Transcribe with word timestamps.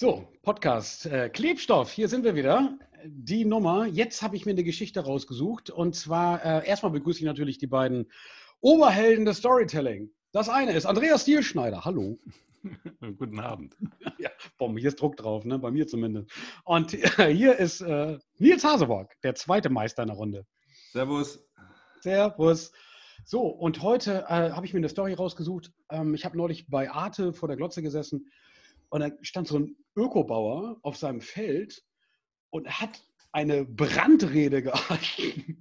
So, 0.00 0.28
Podcast. 0.44 1.06
Äh, 1.06 1.28
Klebstoff, 1.28 1.90
hier 1.90 2.06
sind 2.06 2.22
wir 2.22 2.36
wieder. 2.36 2.78
Die 3.04 3.44
Nummer. 3.44 3.84
Jetzt 3.84 4.22
habe 4.22 4.36
ich 4.36 4.46
mir 4.46 4.52
eine 4.52 4.62
Geschichte 4.62 5.00
rausgesucht. 5.00 5.70
Und 5.70 5.96
zwar, 5.96 6.44
äh, 6.44 6.68
erstmal 6.68 6.92
begrüße 6.92 7.18
ich 7.18 7.24
natürlich 7.24 7.58
die 7.58 7.66
beiden 7.66 8.08
Oberhelden 8.60 9.24
des 9.24 9.38
Storytelling. 9.38 10.08
Das 10.30 10.48
eine 10.48 10.70
ist 10.74 10.86
Andreas 10.86 11.22
Stielschneider. 11.22 11.84
Hallo. 11.84 12.16
Guten 13.18 13.40
Abend. 13.40 13.76
Ja, 14.18 14.30
boom, 14.56 14.76
hier 14.76 14.86
ist 14.86 15.00
Druck 15.00 15.16
drauf, 15.16 15.44
ne? 15.44 15.58
bei 15.58 15.72
mir 15.72 15.88
zumindest. 15.88 16.30
Und 16.62 16.94
äh, 16.94 17.34
hier 17.34 17.56
ist 17.56 17.80
äh, 17.80 18.18
Nils 18.36 18.62
Haseborg, 18.62 19.20
der 19.24 19.34
zweite 19.34 19.68
Meister 19.68 20.02
in 20.02 20.10
der 20.10 20.16
Runde. 20.16 20.46
Servus. 20.92 21.44
Servus. 22.02 22.70
So, 23.24 23.48
und 23.48 23.82
heute 23.82 24.26
äh, 24.28 24.52
habe 24.52 24.64
ich 24.64 24.72
mir 24.72 24.78
eine 24.78 24.88
Story 24.88 25.14
rausgesucht. 25.14 25.72
Ähm, 25.90 26.14
ich 26.14 26.24
habe 26.24 26.36
neulich 26.36 26.68
bei 26.68 26.88
Arte 26.88 27.32
vor 27.32 27.48
der 27.48 27.56
Glotze 27.56 27.82
gesessen 27.82 28.30
und 28.90 29.00
dann 29.00 29.18
stand 29.22 29.48
so 29.48 29.58
ein 29.58 29.76
Ökobauer 29.96 30.78
auf 30.82 30.96
seinem 30.96 31.20
Feld 31.20 31.82
und 32.50 32.68
hat 32.80 33.02
eine 33.32 33.64
Brandrede 33.64 34.62
gehalten 34.62 35.58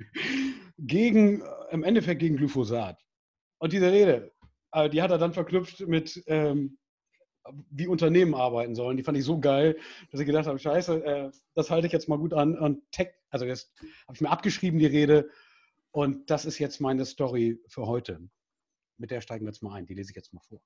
gegen, 0.77 1.41
äh, 1.41 1.45
im 1.71 1.83
Endeffekt 1.83 2.19
gegen 2.19 2.37
Glyphosat. 2.37 2.99
Und 3.59 3.73
diese 3.73 3.91
Rede, 3.91 4.31
äh, 4.71 4.89
die 4.89 5.01
hat 5.01 5.11
er 5.11 5.17
dann 5.17 5.33
verknüpft 5.33 5.81
mit, 5.87 6.23
ähm, 6.27 6.77
wie 7.69 7.87
Unternehmen 7.87 8.35
arbeiten 8.35 8.75
sollen. 8.75 8.97
Die 8.97 9.03
fand 9.03 9.17
ich 9.17 9.23
so 9.23 9.39
geil, 9.39 9.77
dass 10.11 10.19
ich 10.19 10.25
gedacht 10.25 10.47
habe, 10.47 10.59
scheiße, 10.59 11.03
äh, 11.03 11.31
das 11.55 11.69
halte 11.69 11.87
ich 11.87 11.93
jetzt 11.93 12.09
mal 12.09 12.17
gut 12.17 12.33
an. 12.33 12.57
Und 12.57 12.81
Tech, 12.91 13.09
also 13.29 13.45
das 13.45 13.71
habe 14.07 14.15
ich 14.15 14.21
mir 14.21 14.29
abgeschrieben, 14.29 14.79
die 14.79 14.85
Rede. 14.85 15.29
Und 15.91 16.29
das 16.29 16.45
ist 16.45 16.59
jetzt 16.59 16.81
meine 16.81 17.05
Story 17.05 17.59
für 17.67 17.87
heute. 17.87 18.19
Mit 18.97 19.11
der 19.11 19.21
steigen 19.21 19.45
wir 19.45 19.51
jetzt 19.51 19.63
mal 19.63 19.73
ein. 19.73 19.85
Die 19.85 19.93
lese 19.93 20.11
ich 20.11 20.15
jetzt 20.15 20.33
mal 20.33 20.41
vor. 20.41 20.61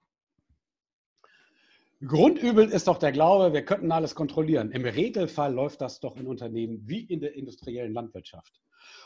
Grundübel 2.07 2.67
ist 2.69 2.87
doch 2.87 2.97
der 2.97 3.11
Glaube, 3.11 3.53
wir 3.53 3.63
könnten 3.63 3.91
alles 3.91 4.15
kontrollieren. 4.15 4.71
Im 4.71 4.85
Regelfall 4.85 5.53
läuft 5.53 5.81
das 5.81 5.99
doch 5.99 6.17
in 6.17 6.26
Unternehmen 6.26 6.81
wie 6.87 7.01
in 7.01 7.20
der 7.20 7.35
industriellen 7.35 7.93
Landwirtschaft. 7.93 8.59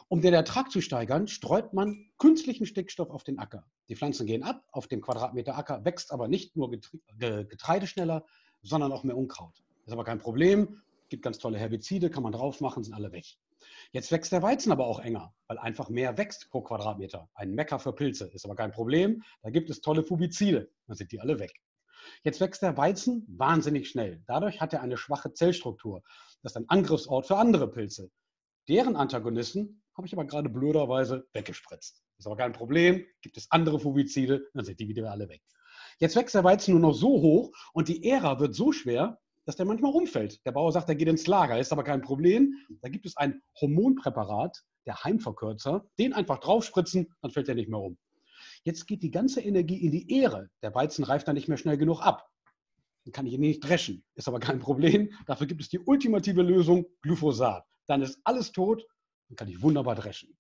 Um 0.08 0.22
den 0.22 0.34
Ertrag 0.34 0.72
zu 0.72 0.80
steigern, 0.80 1.28
streut 1.28 1.74
man 1.74 2.10
künstlichen 2.18 2.66
Stickstoff 2.66 3.10
auf 3.10 3.26
den 3.26 3.38
Acker. 3.38 3.66
Die 3.90 3.98
Pflanzen 3.98 4.26
gehen 4.26 4.44
ab, 4.44 4.64
auf 4.72 4.88
dem 4.88 5.02
Quadratmeter 5.02 5.58
Acker 5.58 5.84
wächst 5.84 6.14
aber 6.14 6.30
nicht 6.30 6.56
nur 6.56 6.72
Getreide 7.20 7.86
schneller, 7.86 8.24
sondern 8.62 8.94
auch 8.94 9.04
mehr 9.04 9.18
Unkraut. 9.18 9.62
Ist 9.86 9.92
aber 9.92 10.06
kein 10.06 10.20
Problem, 10.20 10.82
gibt 11.10 11.22
ganz 11.22 11.38
tolle 11.38 11.58
Herbizide, 11.58 12.10
kann 12.10 12.24
man 12.24 12.32
drauf 12.32 12.62
machen, 12.62 12.86
sind 12.86 12.94
alle 12.94 13.12
weg. 13.12 13.26
Jetzt 13.92 14.10
wächst 14.14 14.32
der 14.32 14.42
Weizen 14.42 14.72
aber 14.72 14.88
auch 14.88 15.00
enger, 15.00 15.34
weil 15.48 15.58
einfach 15.58 15.90
mehr 15.90 16.18
wächst 16.18 16.50
pro 16.50 16.62
Quadratmeter. 16.62 17.30
Ein 17.34 17.56
Mecker 17.56 17.78
für 17.78 17.92
Pilze 17.92 18.32
ist 18.32 18.46
aber 18.46 18.56
kein 18.56 18.72
Problem, 18.72 19.22
da 19.42 19.50
gibt 19.50 19.70
es 19.70 19.82
tolle 19.82 20.02
Fubizide, 20.02 20.70
dann 20.88 20.96
sind 20.96 21.12
die 21.12 21.20
alle 21.20 21.40
weg. 21.40 21.52
Jetzt 22.24 22.42
wächst 22.42 22.62
der 22.62 22.78
Weizen 22.78 23.26
wahnsinnig 23.28 23.90
schnell. 23.90 24.24
Dadurch 24.28 24.62
hat 24.62 24.74
er 24.74 24.82
eine 24.82 24.98
schwache 24.98 25.34
Zellstruktur. 25.34 26.02
Das 26.44 26.54
ist 26.54 26.58
ein 26.58 26.70
Angriffsort 26.70 27.28
für 27.28 27.38
andere 27.38 27.70
Pilze. 27.70 28.12
Deren 28.68 28.96
Antagonisten 28.96 29.84
habe 29.96 30.08
ich 30.08 30.14
aber 30.14 30.26
gerade 30.26 30.50
blöderweise 30.50 31.28
weggespritzt. 31.34 32.04
Ist 32.18 32.28
aber 32.28 32.38
kein 32.38 32.54
Problem, 32.54 33.06
gibt 33.22 33.38
es 33.38 33.52
andere 33.52 33.80
Fungizide, 33.80 34.48
dann 34.54 34.66
sind 34.66 34.80
die 34.80 34.88
wieder 34.88 35.10
alle 35.12 35.30
weg. 35.30 35.42
Jetzt 36.00 36.16
wächst 36.16 36.36
der 36.36 36.44
Weizen 36.44 36.72
nur 36.72 36.82
noch 36.82 36.94
so 36.94 37.22
hoch 37.22 37.52
und 37.74 37.88
die 37.88 38.04
Ära 38.10 38.40
wird 38.40 38.56
so 38.56 38.72
schwer, 38.72 39.20
dass 39.46 39.56
der 39.56 39.66
manchmal 39.66 39.94
umfällt. 39.94 40.44
Der 40.46 40.52
Bauer 40.52 40.72
sagt, 40.72 40.90
er 40.90 40.96
geht 40.96 41.08
ins 41.08 41.28
Lager, 41.28 41.60
ist 41.60 41.72
aber 41.72 41.84
kein 41.84 42.02
Problem. 42.02 42.54
Da 42.82 42.90
gibt 42.90 43.06
es 43.06 43.16
ein 43.18 43.42
Hormonpräparat, 43.62 44.64
der 44.86 45.04
Heimverkürzer, 45.04 45.86
den 45.98 46.14
einfach 46.14 46.40
draufspritzen, 46.40 47.14
dann 47.22 47.32
fällt 47.32 47.50
er 47.50 47.56
nicht 47.56 47.70
mehr 47.70 47.80
um. 47.80 47.98
Jetzt 48.66 48.88
geht 48.88 49.04
die 49.04 49.12
ganze 49.12 49.42
Energie 49.42 49.78
in 49.78 49.92
die 49.92 50.12
Ähre. 50.12 50.50
Der 50.64 50.74
Weizen 50.74 51.04
reift 51.04 51.28
dann 51.28 51.36
nicht 51.36 51.48
mehr 51.48 51.58
schnell 51.58 51.78
genug 51.78 52.02
ab. 52.02 52.28
Dann 53.04 53.12
kann 53.12 53.28
ich 53.28 53.34
ihn 53.34 53.42
nicht 53.42 53.64
dreschen. 53.64 54.04
Ist 54.16 54.28
aber 54.28 54.40
kein 54.40 54.58
Problem. 54.58 55.14
Dafür 55.28 55.46
gibt 55.46 55.62
es 55.62 55.70
die 55.70 55.78
ultimative 55.78 56.42
Lösung, 56.42 56.88
Glyphosat. 57.04 57.64
Dann 57.86 58.02
ist 58.02 58.20
alles 58.24 58.52
tot, 58.52 58.84
dann 59.30 59.36
kann 59.36 59.48
ich 59.50 59.62
wunderbar 59.62 59.94
dreschen. 59.94 60.36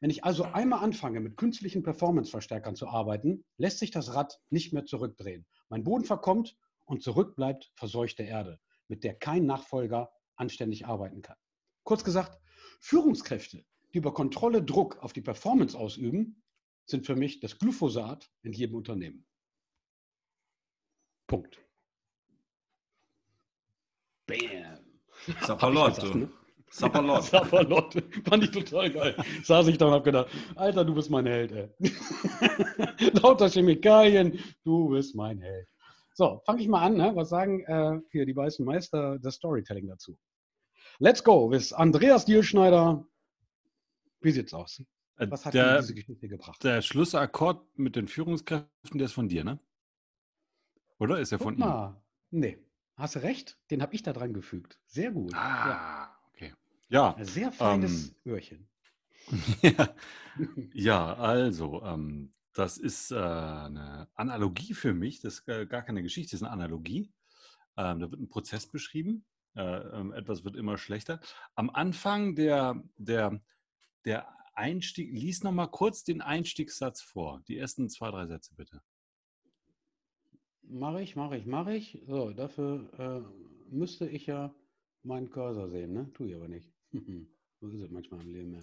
Wenn 0.00 0.08
ich 0.08 0.24
also 0.24 0.44
einmal 0.44 0.82
anfange, 0.82 1.20
mit 1.20 1.36
künstlichen 1.36 1.82
Performance-Verstärkern 1.82 2.76
zu 2.76 2.88
arbeiten, 2.88 3.44
lässt 3.58 3.78
sich 3.78 3.90
das 3.90 4.14
Rad 4.14 4.40
nicht 4.48 4.72
mehr 4.72 4.86
zurückdrehen. 4.86 5.44
Mein 5.68 5.84
Boden 5.84 6.06
verkommt 6.06 6.56
und 6.86 7.02
zurückbleibt 7.02 7.72
verseuchte 7.74 8.22
Erde, 8.22 8.58
mit 8.88 9.04
der 9.04 9.14
kein 9.14 9.44
Nachfolger 9.44 10.10
anständig 10.36 10.86
arbeiten 10.86 11.20
kann. 11.20 11.36
Kurz 11.82 12.04
gesagt, 12.04 12.40
Führungskräfte, 12.80 13.66
die 13.92 13.98
über 13.98 14.14
Kontrolle 14.14 14.62
Druck 14.62 14.96
auf 15.02 15.12
die 15.12 15.20
Performance 15.20 15.76
ausüben, 15.76 16.42
sind 16.86 17.04
für 17.04 17.16
mich 17.16 17.40
das 17.40 17.58
Glyphosat 17.58 18.30
in 18.42 18.52
jedem 18.52 18.76
Unternehmen. 18.76 19.26
Punkt. 21.26 21.58
Bam. 24.26 24.78
Sapperlot. 25.42 26.14
Ne? 26.14 26.30
Sapperlot. 26.70 27.24
Sapperlot. 27.24 27.94
Fand 28.28 28.44
ich 28.44 28.50
total 28.50 28.90
geil. 28.90 29.16
Saß 29.42 29.68
ich 29.68 29.78
da 29.78 29.86
und 29.86 29.92
hab 29.92 30.04
gedacht, 30.04 30.28
Alter, 30.54 30.84
du 30.84 30.94
bist 30.94 31.10
mein 31.10 31.26
Held, 31.26 31.52
ey. 31.52 31.70
Lauter 33.22 33.48
Chemikalien, 33.48 34.38
du 34.64 34.88
bist 34.88 35.14
mein 35.14 35.40
Held. 35.40 35.68
So, 36.14 36.40
fange 36.44 36.62
ich 36.62 36.68
mal 36.68 36.82
an. 36.82 36.96
Ne? 36.96 37.12
Was 37.14 37.28
sagen 37.28 37.60
äh, 37.64 38.00
hier 38.10 38.26
die 38.26 38.34
weißen 38.34 38.64
Meister 38.64 39.18
des 39.18 39.34
Storytelling 39.34 39.88
dazu? 39.88 40.16
Let's 40.98 41.22
go 41.22 41.50
with 41.50 41.72
Andreas 41.72 42.24
Dielschneider. 42.24 43.06
Wie 44.20 44.30
sieht's 44.30 44.54
aus? 44.54 44.82
Äh, 45.16 45.30
Was 45.30 45.46
hat 45.46 45.54
der, 45.54 45.80
diese 45.80 45.94
Geschichte 45.94 46.28
gebracht? 46.28 46.62
Der 46.62 46.82
Schlussakkord 46.82 47.78
mit 47.78 47.96
den 47.96 48.08
Führungskräften, 48.08 48.98
der 48.98 49.06
ist 49.06 49.12
von 49.12 49.28
dir, 49.28 49.44
ne? 49.44 49.58
Oder 50.98 51.20
ist 51.20 51.32
er 51.32 51.38
von 51.38 51.58
ihm? 51.58 51.96
Nee, 52.30 52.58
hast 52.96 53.16
du 53.16 53.20
recht. 53.20 53.58
Den 53.70 53.82
habe 53.82 53.94
ich 53.94 54.02
da 54.02 54.12
dran 54.12 54.32
gefügt. 54.32 54.78
Sehr 54.86 55.10
gut. 55.10 55.34
Ah, 55.34 55.68
ja. 55.68 56.18
okay. 56.32 56.54
Ja. 56.88 57.14
Ein 57.14 57.24
sehr 57.24 57.52
feines 57.52 58.08
ähm, 58.08 58.14
Öhrchen. 58.24 58.68
ja. 59.62 59.94
ja, 60.72 61.14
also, 61.14 61.82
ähm, 61.82 62.32
das 62.52 62.78
ist 62.78 63.10
äh, 63.10 63.16
eine 63.16 64.08
Analogie 64.14 64.74
für 64.74 64.94
mich. 64.94 65.20
Das 65.20 65.40
ist 65.40 65.48
äh, 65.48 65.66
gar 65.66 65.82
keine 65.82 66.02
Geschichte, 66.02 66.32
das 66.32 66.40
ist 66.40 66.46
eine 66.46 66.52
Analogie. 66.52 67.12
Ähm, 67.76 68.00
da 68.00 68.10
wird 68.10 68.20
ein 68.20 68.28
Prozess 68.28 68.66
beschrieben. 68.66 69.24
Äh, 69.54 69.62
ähm, 69.62 70.12
etwas 70.12 70.44
wird 70.44 70.56
immer 70.56 70.78
schlechter. 70.78 71.20
Am 71.54 71.70
Anfang 71.70 72.34
der, 72.34 72.82
der, 72.96 73.40
der 74.04 74.26
Einstieg, 74.56 75.12
lies 75.12 75.42
noch 75.42 75.52
mal 75.52 75.66
kurz 75.66 76.04
den 76.04 76.20
Einstiegssatz 76.20 77.02
vor. 77.02 77.42
Die 77.48 77.58
ersten 77.58 77.88
zwei, 77.88 78.10
drei 78.10 78.26
Sätze 78.26 78.54
bitte. 78.54 78.82
Mache 80.62 81.02
ich, 81.02 81.14
mache 81.14 81.36
ich, 81.36 81.46
mache 81.46 81.74
ich. 81.74 82.02
So, 82.06 82.30
dafür 82.30 82.90
äh, 82.98 83.74
müsste 83.74 84.08
ich 84.08 84.26
ja 84.26 84.54
meinen 85.02 85.30
Cursor 85.30 85.68
sehen, 85.68 85.92
ne? 85.92 86.10
Tue 86.14 86.28
ich 86.28 86.34
aber 86.34 86.48
nicht. 86.48 86.72
so 87.60 87.68
ist 87.68 87.80
es 87.80 87.90
manchmal 87.90 88.20
im 88.22 88.32
Leben, 88.32 88.54
ja. 88.54 88.62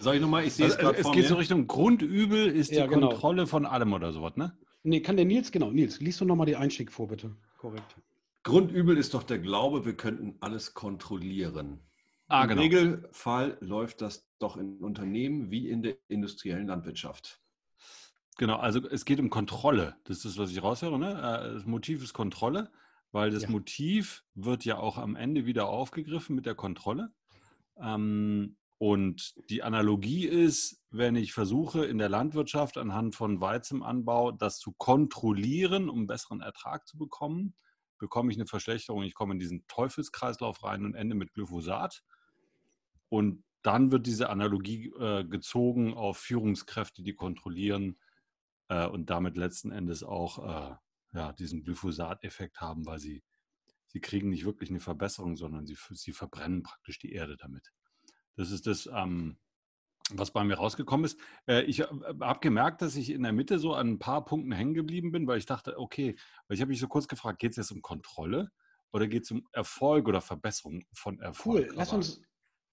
Soll 0.00 0.16
ich 0.16 0.20
nochmal, 0.20 0.44
ich 0.44 0.54
sehe 0.54 0.66
also, 0.66 0.76
es 0.76 0.82
gerade 0.82 0.98
Es 0.98 1.06
geht 1.06 1.22
mir. 1.22 1.28
so 1.28 1.34
Richtung 1.36 1.66
Grundübel 1.66 2.48
ist 2.48 2.70
ja, 2.70 2.86
die 2.86 2.94
genau. 2.94 3.08
Kontrolle 3.10 3.46
von 3.46 3.66
allem 3.66 3.92
oder 3.92 4.12
sowas, 4.12 4.36
ne? 4.36 4.56
Nee, 4.82 5.00
kann 5.00 5.16
der 5.16 5.24
Nils, 5.24 5.50
genau. 5.50 5.70
Nils, 5.70 6.00
liest 6.00 6.20
du 6.20 6.24
nochmal 6.24 6.46
den 6.46 6.56
Einstieg 6.56 6.92
vor, 6.92 7.08
bitte. 7.08 7.34
Korrekt. 7.58 7.96
Grundübel 8.42 8.98
ist 8.98 9.14
doch 9.14 9.22
der 9.22 9.38
Glaube, 9.38 9.86
wir 9.86 9.96
könnten 9.96 10.36
alles 10.40 10.74
kontrollieren. 10.74 11.80
Ah, 12.28 12.42
Im 12.42 12.48
genau. 12.48 12.62
Regelfall 12.62 13.58
läuft 13.60 14.00
das 14.00 14.28
doch 14.38 14.56
in 14.56 14.78
Unternehmen 14.78 15.50
wie 15.50 15.68
in 15.68 15.82
der 15.82 15.96
industriellen 16.08 16.66
Landwirtschaft. 16.66 17.40
Genau, 18.36 18.56
also 18.56 18.88
es 18.88 19.04
geht 19.04 19.20
um 19.20 19.30
Kontrolle. 19.30 19.96
Das 20.04 20.24
ist, 20.24 20.38
was 20.38 20.50
ich 20.50 20.62
raushöre. 20.62 20.98
Ne? 20.98 21.10
Äh, 21.10 21.54
das 21.54 21.66
Motiv 21.66 22.02
ist 22.02 22.14
Kontrolle, 22.14 22.72
weil 23.12 23.30
das 23.30 23.44
ja. 23.44 23.50
Motiv 23.50 24.24
wird 24.34 24.64
ja 24.64 24.78
auch 24.78 24.98
am 24.98 25.16
Ende 25.16 25.46
wieder 25.46 25.68
aufgegriffen 25.68 26.34
mit 26.34 26.46
der 26.46 26.54
Kontrolle. 26.54 27.12
Ähm, 27.76 28.56
und 28.78 29.34
die 29.50 29.62
Analogie 29.62 30.26
ist, 30.26 30.82
wenn 30.90 31.14
ich 31.14 31.32
versuche 31.32 31.84
in 31.84 31.98
der 31.98 32.08
Landwirtschaft 32.08 32.76
anhand 32.76 33.14
von 33.14 33.40
Weizenanbau 33.40 34.32
das 34.32 34.58
zu 34.58 34.72
kontrollieren, 34.76 35.88
um 35.88 36.06
besseren 36.06 36.40
Ertrag 36.40 36.86
zu 36.88 36.98
bekommen, 36.98 37.54
bekomme 37.98 38.32
ich 38.32 38.36
eine 38.36 38.46
Verschlechterung. 38.46 39.04
Ich 39.04 39.14
komme 39.14 39.34
in 39.34 39.38
diesen 39.38 39.64
Teufelskreislauf 39.68 40.64
rein 40.64 40.84
und 40.84 40.94
ende 40.94 41.14
mit 41.14 41.32
Glyphosat. 41.32 42.02
Und 43.08 43.44
dann 43.62 43.90
wird 43.92 44.06
diese 44.06 44.28
Analogie 44.28 44.92
äh, 44.98 45.24
gezogen 45.24 45.94
auf 45.94 46.18
Führungskräfte, 46.18 47.02
die 47.02 47.14
kontrollieren 47.14 47.98
äh, 48.68 48.86
und 48.86 49.10
damit 49.10 49.36
letzten 49.36 49.72
Endes 49.72 50.02
auch 50.02 50.38
äh, 50.38 50.74
ja, 51.14 51.32
diesen 51.32 51.62
Glyphosat-Effekt 51.62 52.60
haben, 52.60 52.84
weil 52.86 52.98
sie, 52.98 53.22
sie 53.86 54.00
kriegen 54.00 54.28
nicht 54.30 54.44
wirklich 54.44 54.70
eine 54.70 54.80
Verbesserung, 54.80 55.36
sondern 55.36 55.66
sie, 55.66 55.76
sie 55.92 56.12
verbrennen 56.12 56.62
praktisch 56.62 56.98
die 56.98 57.12
Erde 57.12 57.36
damit. 57.36 57.72
Das 58.36 58.50
ist 58.50 58.66
das, 58.66 58.88
ähm, 58.92 59.38
was 60.10 60.32
bei 60.32 60.44
mir 60.44 60.56
rausgekommen 60.56 61.06
ist. 61.06 61.18
Äh, 61.46 61.62
ich 61.62 61.80
äh, 61.80 61.86
habe 62.20 62.40
gemerkt, 62.40 62.82
dass 62.82 62.96
ich 62.96 63.10
in 63.10 63.22
der 63.22 63.32
Mitte 63.32 63.58
so 63.58 63.74
an 63.74 63.92
ein 63.92 63.98
paar 63.98 64.24
Punkten 64.24 64.52
hängen 64.52 64.74
geblieben 64.74 65.12
bin, 65.12 65.26
weil 65.26 65.38
ich 65.38 65.46
dachte, 65.46 65.78
okay, 65.78 66.16
weil 66.46 66.56
ich 66.56 66.60
habe 66.60 66.70
mich 66.70 66.80
so 66.80 66.88
kurz 66.88 67.08
gefragt, 67.08 67.38
geht 67.38 67.52
es 67.52 67.56
jetzt 67.56 67.72
um 67.72 67.80
Kontrolle 67.80 68.50
oder 68.92 69.06
geht 69.06 69.24
es 69.24 69.30
um 69.30 69.46
Erfolg 69.52 70.06
oder 70.08 70.20
Verbesserung 70.20 70.84
von 70.92 71.20
Erfolg? 71.20 71.68
Cool, 71.68 71.74
lass 71.76 71.92
uns, 71.92 72.20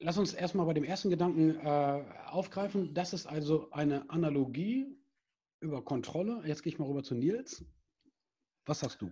lass 0.01 0.18
uns 0.18 0.33
erstmal 0.33 0.65
bei 0.65 0.74
dem 0.74 0.83
ersten 0.83 1.09
Gedanken 1.09 1.56
äh, 1.57 2.03
aufgreifen. 2.27 2.94
Das 2.94 3.13
ist 3.13 3.27
also 3.27 3.69
eine 3.71 4.09
Analogie 4.09 4.98
über 5.59 5.83
Kontrolle. 5.83 6.42
Jetzt 6.45 6.63
gehe 6.63 6.74
ich 6.74 6.80
mal 6.80 6.88
rüber 6.88 7.03
zu 7.03 7.15
Nils. 7.15 7.63
Was 8.65 8.80
sagst 8.80 9.01
du? 9.01 9.12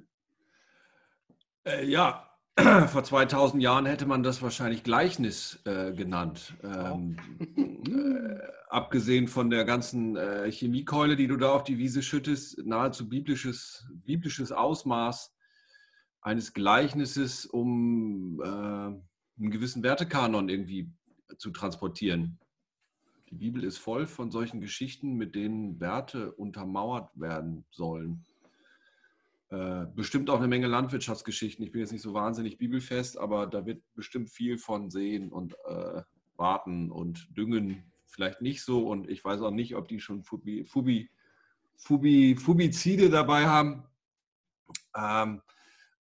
Äh, 1.66 1.86
ja, 1.86 2.30
vor 2.88 3.04
2000 3.04 3.62
Jahren 3.62 3.86
hätte 3.86 4.06
man 4.06 4.24
das 4.24 4.42
wahrscheinlich 4.42 4.84
Gleichnis 4.84 5.62
äh, 5.66 5.94
genannt. 5.94 6.56
Ähm, 6.64 7.18
äh, 7.88 8.40
abgesehen 8.70 9.28
von 9.28 9.50
der 9.50 9.66
ganzen 9.66 10.16
äh, 10.16 10.52
Chemiekeule, 10.52 11.16
die 11.16 11.28
du 11.28 11.38
da 11.38 11.52
auf 11.52 11.64
die 11.64 11.78
Wiese 11.78 12.02
schüttest, 12.02 12.66
nahezu 12.66 13.08
biblisches, 13.08 13.88
biblisches 14.04 14.52
Ausmaß 14.52 15.36
eines 16.22 16.54
Gleichnisses, 16.54 17.46
um 17.46 18.42
äh, 18.44 19.09
einen 19.40 19.52
gewissen 19.52 19.84
Wertekanon 19.84 20.50
irgendwie 20.50 20.92
zu 21.38 21.52
transportieren. 21.52 22.40
Die 23.30 23.36
Bibel 23.36 23.64
ist 23.64 23.78
voll 23.78 24.08
von 24.08 24.32
solchen 24.32 24.60
Geschichten, 24.60 25.14
mit 25.16 25.36
denen 25.36 25.80
Werte 25.80 26.32
untermauert 26.34 27.12
werden 27.14 27.66
sollen. 27.70 28.26
Äh, 29.50 29.86
bestimmt 29.96 30.30
auch 30.30 30.38
eine 30.38 30.48
Menge 30.48 30.68
Landwirtschaftsgeschichten. 30.68 31.64
Ich 31.64 31.72
bin 31.72 31.82
jetzt 31.82 31.92
nicht 31.92 32.02
so 32.02 32.14
wahnsinnig 32.14 32.58
bibelfest, 32.58 33.18
aber 33.18 33.48
da 33.48 33.66
wird 33.66 33.82
bestimmt 33.96 34.30
viel 34.30 34.58
von 34.58 34.90
sehen 34.90 35.32
und 35.32 35.54
äh, 35.68 36.02
warten 36.38 36.92
und 36.92 37.28
düngen. 37.36 37.92
Vielleicht 38.06 38.42
nicht 38.42 38.64
so 38.64 38.88
und 38.88 39.10
ich 39.10 39.24
weiß 39.24 39.42
auch 39.42 39.52
nicht, 39.52 39.76
ob 39.76 39.88
die 39.88 40.00
schon 40.00 40.24
Fubi, 40.24 40.66
Fubi, 40.66 41.10
Fubi, 41.78 42.36
Fubizide 42.36 43.10
dabei 43.10 43.48
haben. 43.48 43.84
Ähm, 44.96 45.42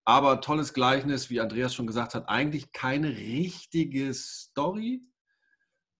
aber 0.05 0.41
tolles 0.41 0.73
Gleichnis, 0.73 1.29
wie 1.29 1.39
Andreas 1.39 1.73
schon 1.73 1.87
gesagt 1.87 2.15
hat, 2.15 2.29
eigentlich 2.29 2.71
keine 2.71 3.09
richtige 3.09 4.13
Story, 4.13 5.03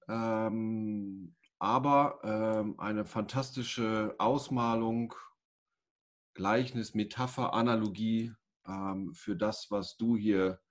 ähm, 0.08 1.36
aber 1.60 2.20
ähm, 2.24 2.80
eine 2.80 3.06
fantastische 3.06 4.16
Ausmalung 4.18 5.14
Gleichnis, 6.34 6.94
Metapher, 6.94 7.54
Analogie 7.54 8.34
ähm, 8.66 9.14
für 9.14 9.36
das, 9.36 9.70
was 9.72 9.98
du 9.98 10.16
hier, 10.16 10.62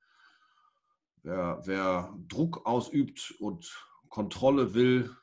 wer, 1.22 1.60
wer 1.64 2.14
Druck 2.26 2.64
ausübt 2.64 3.34
und 3.38 3.86
Kontrolle 4.08 4.72
will, 4.72 5.14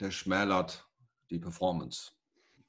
der 0.00 0.10
schmälert 0.10 0.90
die 1.30 1.38
Performance. 1.38 2.12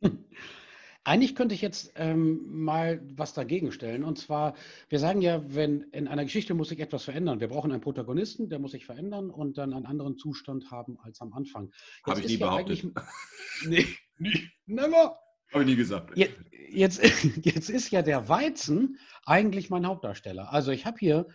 Eigentlich 1.08 1.36
könnte 1.36 1.56
ich 1.56 1.62
jetzt 1.62 1.94
ähm, 1.96 2.42
mal 2.50 3.02
was 3.16 3.34
dagegen 3.34 3.72
stellen. 3.72 4.04
Und 4.04 4.20
zwar, 4.20 4.56
wir 4.90 5.00
sagen 5.00 5.22
ja, 5.22 5.42
wenn 5.48 5.84
in 5.94 6.06
einer 6.10 6.26
Geschichte 6.26 6.54
muss 6.54 6.68
sich 6.68 6.82
etwas 6.82 7.06
verändern. 7.06 7.40
Wir 7.40 7.48
brauchen 7.48 7.72
einen 7.72 7.80
Protagonisten, 7.80 8.50
der 8.50 8.60
muss 8.60 8.72
sich 8.72 8.86
verändern 8.86 9.30
und 9.30 9.58
dann 9.58 9.74
einen 9.74 9.86
anderen 9.86 10.18
Zustand 10.18 10.70
haben 10.70 11.00
als 11.00 11.22
am 11.22 11.32
Anfang. 11.32 11.72
Habe 12.06 12.20
ich 12.20 12.28
nie 12.28 12.38
behauptet. 12.38 12.86
Nee, 13.66 13.88
nie, 14.18 14.50
never. 14.66 15.18
Habe 15.54 15.64
ich 15.64 15.70
nie 15.70 15.76
gesagt. 15.78 16.18
Jetzt, 16.18 16.36
jetzt, 16.70 17.02
jetzt 17.42 17.70
ist 17.70 17.90
ja 17.92 18.02
der 18.02 18.28
Weizen 18.28 19.00
eigentlich 19.26 19.70
mein 19.70 19.88
Hauptdarsteller. 19.88 20.52
Also 20.52 20.72
ich 20.72 20.86
habe 20.86 20.98
hier 21.00 21.26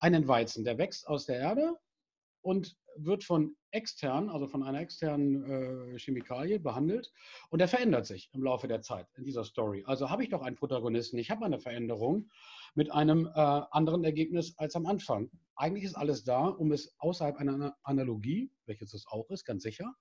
einen 0.00 0.26
Weizen, 0.26 0.64
der 0.64 0.78
wächst 0.78 1.06
aus 1.06 1.26
der 1.26 1.36
Erde 1.36 1.76
und 2.48 2.78
wird 2.96 3.24
von 3.24 3.54
extern, 3.72 4.30
also 4.30 4.46
von 4.46 4.62
einer 4.62 4.80
externen 4.80 5.44
äh, 5.44 5.98
Chemikalie 5.98 6.58
behandelt 6.58 7.12
und 7.50 7.58
der 7.58 7.68
verändert 7.68 8.06
sich 8.06 8.30
im 8.32 8.42
Laufe 8.42 8.66
der 8.68 8.80
Zeit 8.80 9.06
in 9.16 9.24
dieser 9.24 9.44
Story. 9.44 9.84
Also 9.86 10.08
habe 10.08 10.22
ich 10.22 10.30
doch 10.30 10.40
einen 10.40 10.56
Protagonisten, 10.56 11.18
ich 11.18 11.30
habe 11.30 11.44
eine 11.44 11.60
Veränderung 11.60 12.30
mit 12.74 12.90
einem 12.90 13.26
äh, 13.26 13.30
anderen 13.34 14.02
Ergebnis 14.02 14.54
als 14.56 14.74
am 14.76 14.86
Anfang. 14.86 15.30
Eigentlich 15.56 15.84
ist 15.84 15.94
alles 15.94 16.24
da, 16.24 16.46
um 16.46 16.72
es 16.72 16.94
außerhalb 16.98 17.36
einer 17.36 17.76
Analogie, 17.82 18.50
welches 18.64 18.94
es 18.94 19.06
auch 19.06 19.28
ist, 19.28 19.44
ganz 19.44 19.62
sicher, 19.62 19.94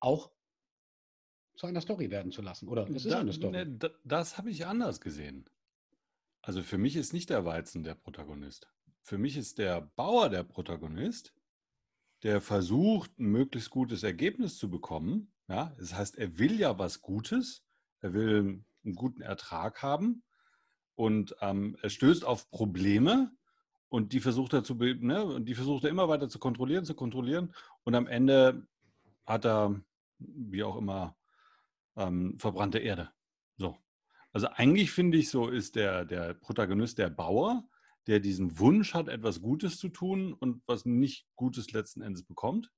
auch 0.00 0.32
zu 1.56 1.66
einer 1.66 1.82
Story 1.82 2.10
werden 2.10 2.32
zu 2.32 2.40
lassen. 2.40 2.66
Oder 2.68 2.88
es 2.88 3.04
ist 3.04 3.12
da, 3.12 3.20
eine 3.20 3.34
Story. 3.34 3.52
Ne, 3.52 3.66
das, 3.66 3.92
das 4.04 4.38
habe 4.38 4.50
ich 4.50 4.66
anders 4.66 5.02
gesehen. 5.02 5.44
Also 6.40 6.62
für 6.62 6.78
mich 6.78 6.96
ist 6.96 7.12
nicht 7.12 7.28
der 7.28 7.44
Weizen 7.44 7.82
der 7.82 7.94
Protagonist. 7.94 8.72
Für 9.02 9.18
mich 9.18 9.36
ist 9.36 9.58
der 9.58 9.82
Bauer 9.82 10.30
der 10.30 10.42
Protagonist, 10.42 11.34
der 12.22 12.40
versucht, 12.40 13.18
ein 13.18 13.26
möglichst 13.26 13.70
gutes 13.70 14.02
Ergebnis 14.02 14.58
zu 14.58 14.70
bekommen. 14.70 15.32
Ja, 15.48 15.74
das 15.78 15.94
heißt, 15.94 16.18
er 16.18 16.38
will 16.38 16.58
ja 16.60 16.78
was 16.78 17.02
Gutes, 17.02 17.64
er 18.00 18.12
will 18.12 18.62
einen 18.84 18.94
guten 18.94 19.20
Ertrag 19.20 19.82
haben 19.82 20.22
und 20.94 21.34
ähm, 21.40 21.76
er 21.82 21.90
stößt 21.90 22.24
auf 22.24 22.50
Probleme 22.50 23.32
und 23.88 24.12
die 24.12 24.20
versucht 24.20 24.52
er 24.52 24.62
zu 24.62 24.74
ne, 24.74 25.40
die 25.40 25.54
versucht 25.54 25.84
er 25.84 25.90
immer 25.90 26.08
weiter 26.08 26.28
zu 26.28 26.38
kontrollieren, 26.38 26.84
zu 26.84 26.94
kontrollieren 26.94 27.54
und 27.84 27.94
am 27.94 28.06
Ende 28.06 28.66
hat 29.26 29.44
er 29.44 29.80
wie 30.18 30.62
auch 30.62 30.76
immer 30.76 31.16
ähm, 31.96 32.38
verbrannte 32.38 32.78
Erde. 32.78 33.10
So. 33.56 33.76
Also 34.32 34.48
eigentlich 34.48 34.92
finde 34.92 35.18
ich 35.18 35.30
so, 35.30 35.48
ist 35.48 35.74
der, 35.74 36.04
der 36.04 36.34
Protagonist 36.34 36.98
der 36.98 37.10
Bauer, 37.10 37.68
der 38.10 38.18
diesen 38.18 38.58
Wunsch 38.58 38.92
hat, 38.92 39.06
etwas 39.06 39.40
Gutes 39.40 39.78
zu 39.78 39.88
tun 39.88 40.32
und 40.32 40.62
was 40.66 40.84
nicht 40.84 41.28
Gutes 41.36 41.70
letzten 41.70 42.02
Endes 42.02 42.24
bekommt. 42.24 42.72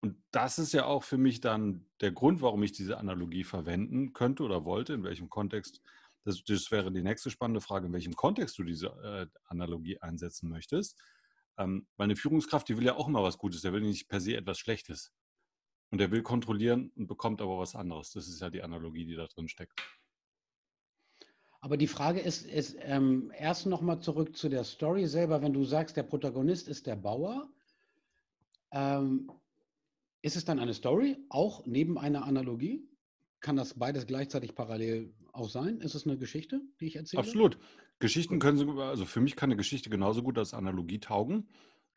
Und 0.00 0.20
das 0.32 0.58
ist 0.58 0.72
ja 0.72 0.84
auch 0.84 1.04
für 1.04 1.16
mich 1.16 1.40
dann 1.40 1.86
der 2.00 2.10
Grund, 2.10 2.42
warum 2.42 2.64
ich 2.64 2.72
diese 2.72 2.98
Analogie 2.98 3.44
verwenden 3.44 4.14
könnte 4.14 4.42
oder 4.42 4.64
wollte, 4.64 4.94
in 4.94 5.04
welchem 5.04 5.30
Kontext. 5.30 5.80
Das, 6.24 6.42
das 6.42 6.72
wäre 6.72 6.90
die 6.90 7.02
nächste 7.04 7.30
spannende 7.30 7.60
Frage, 7.60 7.86
in 7.86 7.92
welchem 7.92 8.16
Kontext 8.16 8.58
du 8.58 8.64
diese 8.64 8.88
äh, 8.88 9.26
Analogie 9.44 10.00
einsetzen 10.00 10.48
möchtest. 10.48 11.00
Ähm, 11.56 11.86
weil 11.96 12.06
eine 12.06 12.16
Führungskraft, 12.16 12.68
die 12.68 12.76
will 12.76 12.84
ja 12.84 12.96
auch 12.96 13.06
immer 13.06 13.22
was 13.22 13.38
Gutes, 13.38 13.62
der 13.62 13.72
will 13.72 13.82
nicht 13.82 14.08
per 14.08 14.20
se 14.20 14.36
etwas 14.36 14.58
Schlechtes. 14.58 15.12
Und 15.90 16.00
er 16.00 16.10
will 16.10 16.22
kontrollieren 16.22 16.90
und 16.96 17.06
bekommt 17.06 17.40
aber 17.40 17.60
was 17.60 17.76
anderes. 17.76 18.10
Das 18.10 18.26
ist 18.26 18.40
ja 18.40 18.50
die 18.50 18.62
Analogie, 18.62 19.06
die 19.06 19.14
da 19.14 19.28
drin 19.28 19.46
steckt. 19.46 19.80
Aber 21.68 21.76
die 21.76 21.86
Frage 21.86 22.18
ist, 22.18 22.46
ist 22.46 22.78
ähm, 22.80 23.30
erst 23.38 23.66
nochmal 23.66 24.00
zurück 24.00 24.34
zu 24.34 24.48
der 24.48 24.64
Story 24.64 25.06
selber. 25.06 25.42
Wenn 25.42 25.52
du 25.52 25.64
sagst, 25.64 25.98
der 25.98 26.02
Protagonist 26.02 26.66
ist 26.66 26.86
der 26.86 26.96
Bauer, 26.96 27.46
ähm, 28.70 29.30
ist 30.22 30.34
es 30.34 30.46
dann 30.46 30.60
eine 30.60 30.72
Story, 30.72 31.18
auch 31.28 31.66
neben 31.66 31.98
einer 31.98 32.24
Analogie? 32.24 32.88
Kann 33.40 33.56
das 33.56 33.74
beides 33.74 34.06
gleichzeitig 34.06 34.54
parallel 34.54 35.12
auch 35.34 35.50
sein? 35.50 35.82
Ist 35.82 35.94
es 35.94 36.06
eine 36.06 36.16
Geschichte, 36.16 36.62
die 36.80 36.86
ich 36.86 36.96
erzähle? 36.96 37.20
Absolut. 37.20 37.58
Geschichten 37.98 38.38
können, 38.38 38.78
also 38.78 39.04
für 39.04 39.20
mich 39.20 39.36
kann 39.36 39.50
eine 39.50 39.58
Geschichte 39.58 39.90
genauso 39.90 40.22
gut 40.22 40.38
als 40.38 40.54
Analogie 40.54 41.00
taugen. 41.00 41.50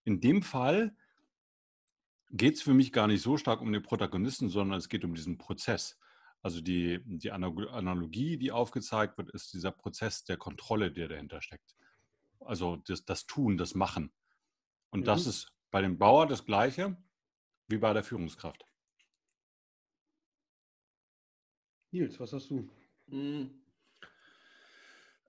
In 0.04 0.20
dem 0.20 0.42
Fall 0.42 0.94
geht 2.30 2.56
es 2.56 2.62
für 2.62 2.74
mich 2.74 2.92
gar 2.92 3.08
nicht 3.08 3.22
so 3.22 3.38
stark 3.38 3.62
um 3.62 3.72
den 3.72 3.84
Protagonisten, 3.84 4.50
sondern 4.50 4.78
es 4.78 4.90
geht 4.90 5.06
um 5.06 5.16
diesen 5.16 5.38
Prozess. 5.38 5.98
Also 6.44 6.60
die, 6.62 7.02
die 7.06 7.32
Analogie, 7.32 8.38
die 8.38 8.52
aufgezeigt 8.52 9.18
wird, 9.18 9.30
ist 9.30 9.54
dieser 9.54 9.72
Prozess 9.72 10.24
der 10.24 10.38
Kontrolle, 10.38 10.92
der 10.92 11.08
dahinter 11.08 11.42
steckt. 11.42 11.76
Also 12.40 12.78
das, 12.88 13.06
das 13.06 13.28
Tun, 13.28 13.58
das 13.58 13.76
Machen. 13.76 14.12
Und 14.90 15.02
mhm. 15.02 15.06
das 15.06 15.28
ist 15.28 15.54
bei 15.70 15.82
dem 15.82 16.00
Bauer 16.00 16.28
das 16.28 16.46
Gleiche 16.46 16.98
wie 17.68 17.78
bei 17.78 17.94
der 17.94 18.04
Führungskraft. 18.04 18.66
Nils, 21.92 22.20
was 22.20 22.34
hast 22.34 22.50
du? 22.50 22.68
Mhm. 23.08 23.52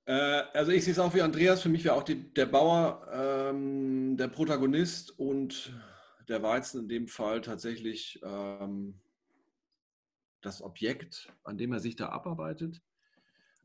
also 0.07 0.71
ich 0.71 0.85
sehe 0.85 0.92
es 0.92 0.99
auch 0.99 1.14
wie 1.14 1.23
Andreas. 1.23 1.62
Für 1.62 1.69
mich 1.69 1.85
wäre 1.85 1.95
auch 1.95 2.04
die, 2.04 2.33
der 2.33 2.47
Bauer 2.47 3.07
ähm, 3.12 4.16
der 4.16 4.28
Protagonist 4.28 5.19
und 5.19 5.73
der 6.28 6.42
Weizen 6.42 6.83
in 6.83 6.88
dem 6.88 7.09
Fall 7.09 7.40
tatsächlich 7.40 8.21
ähm, 8.23 9.00
das 10.43 10.63
Objekt, 10.63 11.33
an 11.45 11.59
dem 11.59 11.73
er 11.73 11.81
sich 11.81 11.97
da 11.97 12.11
abarbeitet. 12.11 12.83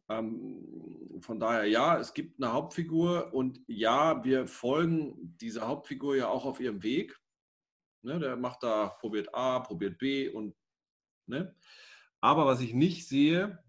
Ähm, 0.09 1.19
von 1.21 1.39
daher, 1.39 1.65
ja, 1.65 1.97
es 1.97 2.13
gibt 2.13 2.41
eine 2.41 2.53
Hauptfigur 2.53 3.33
und 3.33 3.61
ja, 3.67 4.23
wir 4.23 4.47
folgen 4.47 5.37
dieser 5.41 5.67
Hauptfigur 5.67 6.15
ja 6.15 6.29
auch 6.29 6.45
auf 6.45 6.59
ihrem 6.59 6.81
Weg. 6.83 7.19
Ne, 8.03 8.19
der 8.19 8.37
macht 8.37 8.63
da, 8.63 8.87
probiert 8.87 9.33
A, 9.33 9.59
probiert 9.59 9.97
B 9.97 10.29
und, 10.29 10.55
ne? 11.25 11.53
Aber 12.21 12.45
was 12.45 12.61
ich 12.61 12.73
nicht 12.73 13.07
sehe, 13.07 13.59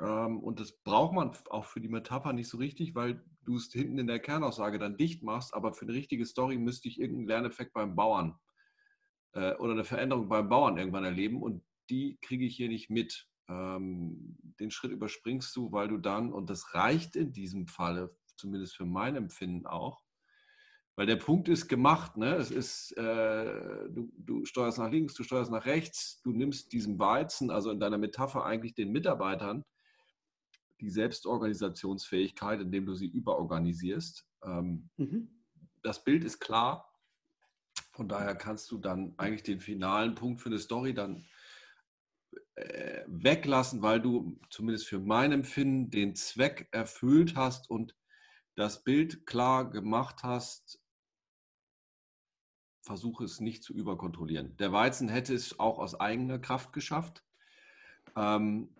ähm, 0.00 0.40
und 0.40 0.60
das 0.60 0.72
braucht 0.72 1.14
man 1.14 1.32
auch 1.50 1.64
für 1.64 1.80
die 1.80 1.88
Metapher 1.88 2.32
nicht 2.32 2.48
so 2.48 2.58
richtig, 2.58 2.94
weil 2.94 3.24
du 3.44 3.56
es 3.56 3.72
hinten 3.72 3.98
in 3.98 4.06
der 4.06 4.18
Kernaussage 4.18 4.78
dann 4.78 4.96
dicht 4.96 5.22
machst, 5.22 5.54
aber 5.54 5.72
für 5.72 5.86
eine 5.86 5.94
richtige 5.94 6.26
Story 6.26 6.58
müsste 6.58 6.88
ich 6.88 7.00
irgendeinen 7.00 7.28
Lerneffekt 7.28 7.72
beim 7.72 7.96
Bauern 7.96 8.38
äh, 9.32 9.54
oder 9.54 9.72
eine 9.72 9.84
Veränderung 9.84 10.28
beim 10.28 10.48
Bauern 10.48 10.76
irgendwann 10.76 11.04
erleben 11.04 11.42
und 11.42 11.64
die 11.90 12.18
kriege 12.20 12.44
ich 12.44 12.56
hier 12.56 12.68
nicht 12.68 12.90
mit. 12.90 13.28
Ähm, 13.48 14.36
den 14.60 14.70
Schritt 14.70 14.92
überspringst 14.92 15.54
du, 15.56 15.72
weil 15.72 15.88
du 15.88 15.98
dann, 15.98 16.32
und 16.32 16.50
das 16.50 16.74
reicht 16.74 17.16
in 17.16 17.32
diesem 17.32 17.66
Falle, 17.66 18.14
zumindest 18.36 18.76
für 18.76 18.84
mein 18.84 19.16
Empfinden 19.16 19.66
auch, 19.66 20.02
weil 20.98 21.06
der 21.06 21.16
Punkt 21.16 21.48
ist 21.48 21.68
gemacht, 21.68 22.16
ne? 22.16 22.34
Es 22.34 22.50
ist, 22.50 22.90
äh, 22.96 23.88
du, 23.88 24.12
du 24.16 24.44
steuerst 24.44 24.78
nach 24.78 24.90
links, 24.90 25.14
du 25.14 25.22
steuerst 25.22 25.50
nach 25.50 25.64
rechts, 25.64 26.20
du 26.22 26.32
nimmst 26.32 26.72
diesem 26.72 26.98
Weizen, 26.98 27.52
also 27.52 27.70
in 27.70 27.78
deiner 27.78 27.98
Metapher 27.98 28.44
eigentlich 28.44 28.74
den 28.74 28.90
Mitarbeitern, 28.90 29.64
die 30.80 30.90
Selbstorganisationsfähigkeit, 30.90 32.60
indem 32.60 32.84
du 32.84 32.94
sie 32.94 33.06
überorganisierst. 33.06 34.26
Ähm, 34.42 34.90
mhm. 34.96 35.44
Das 35.82 36.02
Bild 36.02 36.24
ist 36.24 36.40
klar. 36.40 36.92
Von 37.92 38.08
daher 38.08 38.34
kannst 38.34 38.70
du 38.72 38.78
dann 38.78 39.14
eigentlich 39.18 39.44
den 39.44 39.60
finalen 39.60 40.16
Punkt 40.16 40.40
für 40.40 40.48
eine 40.48 40.58
Story 40.58 40.94
dann 40.94 41.24
äh, 42.58 43.04
weglassen, 43.06 43.82
weil 43.82 44.00
du 44.00 44.38
zumindest 44.50 44.86
für 44.86 44.98
mein 44.98 45.32
Empfinden 45.32 45.90
den 45.90 46.14
Zweck 46.16 46.68
erfüllt 46.72 47.36
hast 47.36 47.70
und 47.70 47.94
das 48.56 48.82
Bild 48.82 49.26
klar 49.26 49.70
gemacht 49.70 50.24
hast, 50.24 50.80
versuche 52.82 53.24
es 53.24 53.40
nicht 53.40 53.62
zu 53.62 53.72
überkontrollieren. 53.72 54.56
Der 54.56 54.72
Weizen 54.72 55.08
hätte 55.08 55.34
es 55.34 55.60
auch 55.60 55.78
aus 55.78 56.00
eigener 56.00 56.38
Kraft 56.38 56.72
geschafft 56.72 57.22
ähm, 58.16 58.74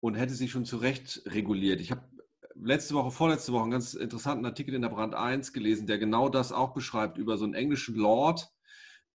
und 0.00 0.14
hätte 0.14 0.34
sich 0.34 0.50
schon 0.50 0.64
zurecht 0.64 1.22
reguliert. 1.26 1.80
Ich 1.80 1.90
habe 1.90 2.08
letzte 2.54 2.94
Woche, 2.94 3.10
vorletzte 3.10 3.52
Woche 3.52 3.64
einen 3.64 3.72
ganz 3.72 3.94
interessanten 3.94 4.46
Artikel 4.46 4.74
in 4.74 4.82
der 4.82 4.88
Brand 4.88 5.14
1 5.14 5.52
gelesen, 5.52 5.86
der 5.86 5.98
genau 5.98 6.28
das 6.28 6.52
auch 6.52 6.72
beschreibt, 6.72 7.18
über 7.18 7.36
so 7.36 7.44
einen 7.44 7.54
englischen 7.54 7.96
Lord, 7.96 8.50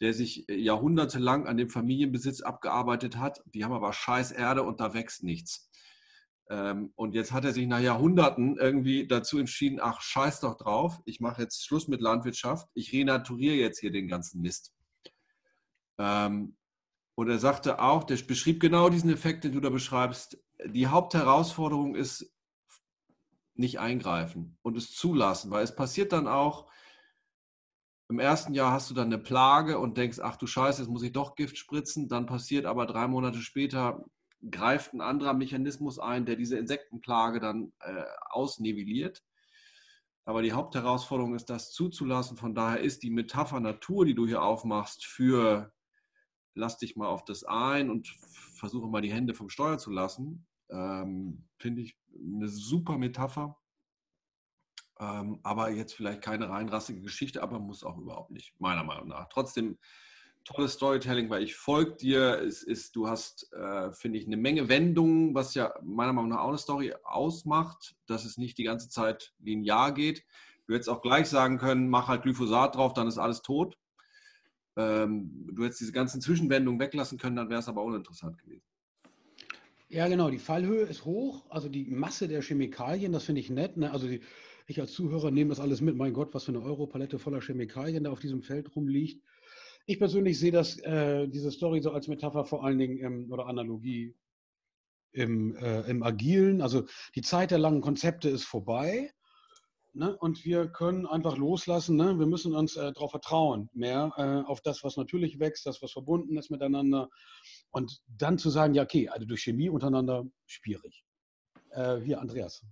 der 0.02 0.14
sich 0.14 0.46
jahrhundertelang 0.50 1.48
an 1.48 1.58
dem 1.58 1.70
Familienbesitz 1.70 2.42
abgearbeitet 2.42 3.18
hat. 3.18 3.42
Die 3.46 3.64
haben 3.64 3.74
aber 3.74 3.94
scheiß 3.94 4.32
Erde 4.32 4.64
und 4.64 4.80
da 4.80 4.94
wächst 4.94 5.24
nichts. 5.24 5.70
Ähm, 6.50 6.92
und 6.96 7.14
jetzt 7.14 7.32
hat 7.32 7.46
er 7.46 7.54
sich 7.54 7.68
nach 7.68 7.80
Jahrhunderten 7.80 8.58
irgendwie 8.58 9.08
dazu 9.08 9.38
entschieden, 9.38 9.80
ach, 9.82 10.02
scheiß 10.02 10.40
doch 10.40 10.58
drauf, 10.58 11.00
ich 11.06 11.20
mache 11.20 11.44
jetzt 11.44 11.66
Schluss 11.66 11.88
mit 11.88 12.02
Landwirtschaft, 12.02 12.68
ich 12.74 12.92
renaturiere 12.92 13.56
jetzt 13.56 13.80
hier 13.80 13.92
den 13.92 14.08
ganzen 14.08 14.42
Mist. 14.42 14.74
Ähm, 16.00 16.58
und 17.16 17.30
er 17.30 17.38
sagte 17.38 17.80
auch, 17.80 18.04
der 18.04 18.18
beschrieb 18.18 18.60
genau 18.62 18.90
diesen 18.90 19.12
Effekt, 19.12 19.44
den 19.44 19.52
du 19.52 19.60
da 19.60 19.70
beschreibst. 19.70 20.42
Die 20.66 20.88
Hauptherausforderung 20.88 21.96
ist, 21.96 22.34
nicht 23.56 23.80
eingreifen 23.80 24.58
und 24.62 24.78
es 24.78 24.96
zulassen, 24.96 25.52
weil 25.52 25.64
es 25.64 25.76
passiert 25.76 26.14
dann 26.14 26.28
auch, 26.28 26.72
im 28.10 28.20
ersten 28.20 28.54
Jahr 28.56 28.72
hast 28.72 28.90
du 28.90 28.96
dann 28.96 29.08
eine 29.08 29.20
Plage 29.20 29.78
und 29.78 29.98
denkst, 29.98 30.20
ach 30.20 30.36
du 30.36 30.48
Scheiße, 30.48 30.82
jetzt 30.82 30.90
muss 30.90 31.04
ich 31.04 31.12
doch 31.12 31.36
Gift 31.36 31.58
spritzen. 31.58 32.10
Dann 32.10 32.26
passiert 32.26 32.66
aber 32.66 32.88
drei 32.88 33.08
Monate 33.08 33.38
später, 33.40 34.04
greift 34.50 34.94
ein 34.94 35.02
anderer 35.02 35.34
Mechanismus 35.34 36.00
ein, 36.00 36.26
der 36.26 36.36
diese 36.36 36.58
Insektenplage 36.58 37.40
dann 37.40 37.72
äh, 37.82 38.04
ausnivelliert. 38.30 39.24
Aber 40.26 40.42
die 40.42 40.54
Hauptherausforderung 40.54 41.36
ist, 41.36 41.50
das 41.50 41.72
zuzulassen. 41.72 42.36
Von 42.36 42.56
daher 42.56 42.82
ist 42.82 43.04
die 43.04 43.12
Metapher 43.12 43.60
Natur, 43.60 44.06
die 44.06 44.16
du 44.16 44.26
hier 44.26 44.42
aufmachst, 44.42 45.06
für 45.06 45.72
lass 46.56 46.78
dich 46.78 46.96
mal 46.96 47.08
auf 47.08 47.26
das 47.26 47.44
ein 47.44 47.90
und 47.90 48.08
versuche 48.56 48.88
mal 48.88 49.02
die 49.02 49.14
Hände 49.14 49.34
vom 49.34 49.50
Steuer 49.50 49.78
zu 49.78 49.92
lassen, 49.92 50.48
ähm, 50.70 51.48
finde 51.58 51.82
ich 51.82 51.98
eine 52.14 52.48
super 52.48 52.98
Metapher. 52.98 53.58
Ähm, 55.00 55.40
aber 55.44 55.72
jetzt 55.72 55.94
vielleicht 55.94 56.22
keine 56.22 56.50
reinrassige 56.50 57.02
Geschichte, 57.02 57.42
aber 57.42 57.60
muss 57.60 57.84
auch 57.84 57.98
überhaupt 57.98 58.32
nicht, 58.32 58.60
meiner 58.60 58.84
Meinung 58.84 59.08
nach. 59.08 59.30
Trotzdem 59.30 59.78
tolles 60.44 60.74
Storytelling, 60.74 61.30
weil 61.30 61.44
ich 61.44 61.56
folge 61.56 61.96
dir. 61.96 62.42
Es 62.42 62.64
ist, 62.64 62.96
du 62.96 63.08
hast, 63.08 63.52
äh, 63.54 63.92
finde 63.92 64.20
ich, 64.20 64.26
eine 64.26 64.38
Menge 64.38 64.68
Wendungen, 64.68 65.36
was 65.36 65.54
ja 65.54 65.74
meiner 65.84 66.14
Meinung 66.14 66.32
nach 66.32 66.40
auch 66.40 66.50
eine 66.50 66.58
Story 66.58 66.94
ausmacht, 67.04 67.96
dass 68.08 68.26
es 68.26 68.38
nicht 68.38 68.58
die 68.58 68.64
ganze 68.64 68.90
Zeit 68.90 69.34
linear 69.40 69.94
geht. 69.94 70.24
Du 70.68 70.74
hättest 70.74 70.90
auch 70.90 71.02
gleich 71.02 71.28
sagen 71.28 71.58
können, 71.58 71.90
mach 71.90 72.08
halt 72.08 72.24
Glyphosat 72.24 72.76
drauf, 72.76 72.94
dann 72.94 73.08
ist 73.08 73.18
alles 73.18 73.42
tot. 73.42 73.78
Ähm, 74.76 75.48
du 75.52 75.64
hättest 75.64 75.82
diese 75.82 75.92
ganzen 75.92 76.22
Zwischenwendungen 76.22 76.80
weglassen 76.80 77.18
können, 77.18 77.36
dann 77.36 77.50
wäre 77.50 77.60
es 77.60 77.68
aber 77.68 77.84
uninteressant 77.84 78.38
gewesen. 78.38 78.64
Ja, 79.88 80.08
genau. 80.08 80.30
Die 80.30 80.38
Fallhöhe 80.38 80.84
ist 80.84 81.06
hoch, 81.06 81.46
also 81.50 81.68
die 81.68 81.86
Masse 81.86 82.28
der 82.28 82.44
Chemikalien, 82.44 83.12
das 83.12 83.24
finde 83.24 83.42
ich 83.42 83.50
nett. 83.50 83.76
Ne? 83.76 83.92
Also 83.92 84.08
die, 84.08 84.22
ich 84.70 84.80
als 84.80 84.94
Zuhörer 84.94 85.32
nehme 85.32 85.50
das 85.50 85.60
alles 85.60 85.82
mit. 85.82 85.96
Mein 85.96 86.14
Gott, 86.14 86.34
was 86.34 86.44
für 86.44 86.52
eine 86.52 86.62
Europalette 86.62 87.20
voller 87.20 87.42
Chemikalien 87.42 88.04
da 88.04 88.12
auf 88.12 88.20
diesem 88.20 88.42
Feld 88.42 88.76
rumliegt. 88.76 89.24
Ich 89.86 89.98
persönlich 89.98 90.38
sehe 90.38 90.52
das, 90.52 90.78
äh, 90.80 91.28
diese 91.28 91.52
Story 91.52 91.82
so 91.82 91.92
als 91.92 92.08
Metapher 92.08 92.46
vor 92.46 92.64
allen 92.64 92.78
Dingen 92.78 92.98
im, 92.98 93.32
oder 93.32 93.48
Analogie 93.48 94.16
im, 95.12 95.56
äh, 95.56 95.82
im 95.90 96.04
Agilen. 96.04 96.62
Also 96.62 96.86
die 97.16 97.22
Zeit 97.22 97.50
der 97.50 97.58
langen 97.58 97.82
Konzepte 97.82 98.30
ist 98.30 98.44
vorbei. 98.44 99.12
Ne? 99.94 100.16
Und 100.18 100.46
wir 100.46 100.68
können 100.68 101.08
einfach 101.08 101.36
loslassen. 101.38 101.96
Ne? 101.96 102.20
Wir 102.20 102.28
müssen 102.28 102.54
uns 102.54 102.76
äh, 102.76 102.94
darauf 102.94 103.10
vertrauen, 103.10 103.70
mehr 103.74 104.14
äh, 104.18 104.48
auf 104.48 104.62
das, 104.62 104.84
was 104.84 104.98
natürlich 104.98 105.40
wächst, 105.40 105.66
das, 105.66 105.82
was 105.82 105.92
verbunden 105.92 106.38
ist 106.38 106.52
miteinander. 106.52 107.10
Und 107.72 108.02
dann 108.08 108.38
zu 108.38 108.52
sagen, 108.52 108.76
ja, 108.76 108.84
okay, 108.84 109.10
also 109.10 109.26
durch 109.26 109.42
Chemie 109.42 109.70
untereinander 109.70 110.26
schwierig. 110.46 111.04
Äh, 111.72 111.98
hier, 112.02 112.22
Andreas. 112.22 112.64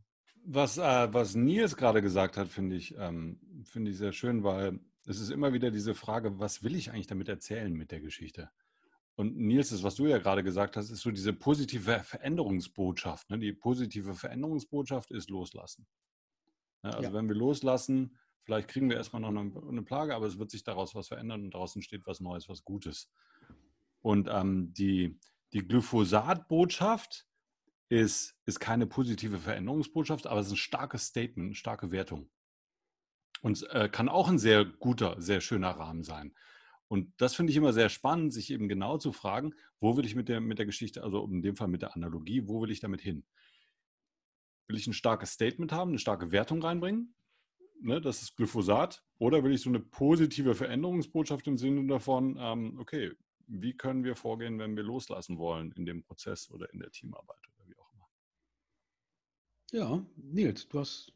Was, 0.50 0.78
äh, 0.78 1.14
was 1.14 1.36
Nils 1.36 1.76
gerade 1.76 2.02
gesagt 2.02 2.38
hat, 2.38 2.48
finde 2.48 2.78
ich, 2.78 2.96
ähm, 2.98 3.38
find 3.66 3.90
ich 3.90 3.98
sehr 3.98 4.14
schön, 4.14 4.46
weil 4.46 4.80
es 5.06 5.20
ist 5.20 5.30
immer 5.30 5.52
wieder 5.52 5.72
diese 5.72 5.94
Frage, 5.94 6.40
was 6.40 6.64
will 6.64 6.76
ich 6.76 6.92
eigentlich 6.92 7.08
damit 7.08 7.28
erzählen 7.28 7.74
mit 7.74 7.92
der 7.92 8.00
Geschichte? 8.00 8.50
Und 9.16 9.36
Nils, 9.36 9.72
das, 9.72 9.84
was 9.84 9.96
du 9.96 10.08
ja 10.08 10.20
gerade 10.20 10.44
gesagt 10.44 10.78
hast, 10.78 10.90
ist 10.90 11.02
so 11.02 11.12
diese 11.12 11.34
positive 11.34 12.00
Veränderungsbotschaft. 12.02 13.30
Ne? 13.30 13.40
Die 13.40 13.52
positive 13.52 14.14
Veränderungsbotschaft 14.14 15.12
ist 15.12 15.30
loslassen. 15.30 15.86
Ja, 16.82 16.92
also 16.92 17.10
ja. 17.10 17.14
wenn 17.14 17.28
wir 17.28 17.36
loslassen, 17.36 18.18
vielleicht 18.44 18.70
kriegen 18.70 18.90
wir 18.90 18.96
erstmal 18.96 19.22
noch 19.22 19.30
eine, 19.30 19.52
eine, 19.68 19.82
Plage, 19.82 20.16
aber 20.16 20.28
es 20.28 20.40
wird 20.40 20.50
sich 20.50 20.64
daraus 20.64 20.96
was 20.96 21.10
verändern 21.10 21.44
und 21.44 21.54
draußen 21.54 21.82
steht 21.82 22.06
was 22.06 22.22
Neues, 22.22 22.48
was 22.48 22.64
Gutes. 22.64 23.12
Und 24.00 24.30
ähm, 24.32 24.72
die, 24.72 25.20
die 25.52 25.68
Glyphosat-Botschaft 25.68 27.28
ist, 27.90 28.36
ist 28.46 28.60
keine 28.60 28.86
positive 28.86 29.40
Veränderungsbotschaft, 29.40 30.28
aber 30.28 30.40
es 30.40 30.48
ist 30.48 30.54
ein 30.54 30.58
starkes 30.58 31.06
Statement, 31.08 31.48
eine 31.48 31.56
starke 31.56 31.92
Wertung. 31.92 32.30
Und 33.42 33.68
äh, 33.72 33.88
kann 33.90 34.10
auch 34.10 34.30
ein 34.30 34.40
sehr 34.40 34.66
guter, 34.66 35.22
sehr 35.22 35.42
schöner 35.42 35.72
Rahmen 35.72 36.04
sein. 36.04 36.34
Und 36.88 37.14
das 37.18 37.36
finde 37.36 37.52
ich 37.52 37.58
immer 37.58 37.74
sehr 37.74 37.90
spannend, 37.90 38.34
sich 38.34 38.52
eben 38.52 38.68
genau 38.68 38.98
zu 38.98 39.12
fragen, 39.12 39.54
wo 39.80 39.98
will 39.98 40.06
ich 40.06 40.16
mit 40.16 40.30
der, 40.30 40.40
mit 40.40 40.58
der 40.58 40.66
Geschichte, 40.66 41.04
also 41.04 41.26
in 41.26 41.42
dem 41.42 41.56
Fall 41.56 41.68
mit 41.68 41.82
der 41.82 41.96
Analogie, 41.96 42.48
wo 42.48 42.62
will 42.62 42.72
ich 42.72 42.80
damit 42.80 43.02
hin? 43.02 43.26
Will 44.68 44.78
ich 44.78 44.88
ein 44.88 44.94
starkes 44.94 45.32
Statement 45.32 45.72
haben, 45.72 45.90
eine 45.90 46.00
starke 46.00 46.32
Wertung 46.32 46.62
reinbringen? 46.62 47.14
Ne, 47.82 48.02
das 48.02 48.22
ist 48.22 48.36
Glyphosat. 48.36 49.04
Oder 49.20 49.44
will 49.44 49.54
ich 49.54 49.62
so 49.62 49.70
eine 49.70 49.80
positive 49.80 50.56
Veränderungsbotschaft 50.56 51.48
im 51.48 51.58
Sinne 51.58 51.86
davon, 51.88 52.38
ähm, 52.40 52.80
okay, 52.80 53.12
wie 53.48 53.76
können 53.76 54.04
wir 54.04 54.16
vorgehen, 54.16 54.60
wenn 54.60 54.76
wir 54.76 54.84
loslassen 54.84 55.38
wollen 55.38 55.72
in 55.74 55.86
dem 55.86 56.04
Prozess 56.04 56.50
oder 56.52 56.72
in 56.74 56.80
der 56.80 56.92
Teamarbeit 56.92 57.40
oder 57.56 57.68
wie 57.68 57.78
auch 57.78 57.94
immer. 57.94 58.10
Ja, 59.72 60.02
Nils, 60.16 60.68
du 60.70 60.80
hast 60.80 61.12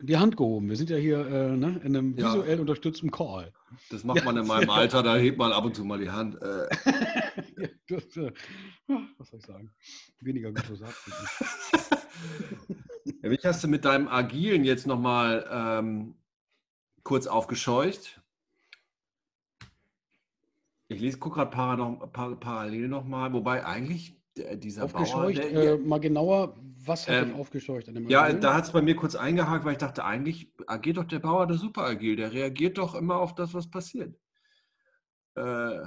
die 0.00 0.16
Hand 0.16 0.36
gehoben. 0.36 0.68
Wir 0.68 0.76
sind 0.76 0.90
ja 0.90 0.96
hier 0.96 1.26
äh, 1.26 1.56
ne, 1.56 1.80
in 1.84 1.96
einem 1.96 2.16
ja. 2.16 2.26
visuell 2.26 2.60
unterstützten 2.60 3.10
Call. 3.10 3.52
Das 3.90 4.04
macht 4.04 4.24
man 4.24 4.36
in 4.36 4.46
meinem 4.46 4.70
Alter, 4.70 5.02
da 5.02 5.16
hebt 5.16 5.38
man 5.38 5.52
ab 5.52 5.64
und 5.64 5.76
zu 5.76 5.84
mal 5.84 5.98
die 5.98 6.10
Hand. 6.10 6.40
Äh. 6.40 6.68
das, 7.88 8.16
äh, 8.16 8.32
was 9.18 9.28
soll 9.28 9.40
ich 9.40 9.46
sagen? 9.46 9.72
Weniger 10.20 10.52
Glyphosat. 10.52 10.94
ja, 13.22 13.28
mich 13.28 13.44
hast 13.44 13.62
du 13.62 13.68
mit 13.68 13.84
deinem 13.84 14.08
Agilen 14.08 14.64
jetzt 14.64 14.86
nochmal 14.86 15.46
ähm, 15.50 16.14
kurz 17.02 17.26
aufgescheucht. 17.26 18.20
Ich 20.88 21.00
lese, 21.00 21.18
gucke 21.18 21.36
gerade 21.36 21.50
para 21.50 21.76
noch, 21.76 22.12
par, 22.12 22.34
parallel 22.36 22.88
nochmal, 22.88 23.32
wobei 23.32 23.64
eigentlich 23.64 24.17
dieser 24.56 24.84
aufgescheucht, 24.84 25.40
Bauer, 25.40 25.50
der, 25.50 25.72
äh, 25.74 25.78
mal 25.78 25.98
genauer, 25.98 26.56
was 26.84 27.08
hat 27.08 27.28
ähm, 27.28 27.34
aufgescheucht? 27.34 27.88
ja, 28.08 28.22
Agil? 28.22 28.40
da 28.40 28.54
hat 28.54 28.64
es 28.64 28.72
bei 28.72 28.82
mir 28.82 28.96
kurz 28.96 29.14
eingehakt, 29.14 29.64
weil 29.64 29.72
ich 29.72 29.78
dachte, 29.78 30.04
eigentlich 30.04 30.52
agiert 30.66 30.96
doch 30.96 31.04
der 31.04 31.18
Bauer 31.18 31.46
der 31.46 31.56
super 31.56 31.82
agil, 31.82 32.16
der 32.16 32.32
reagiert 32.32 32.78
doch 32.78 32.94
immer 32.94 33.16
auf 33.16 33.34
das, 33.34 33.54
was 33.54 33.70
passiert. 33.70 34.16
Äh, 35.34 35.86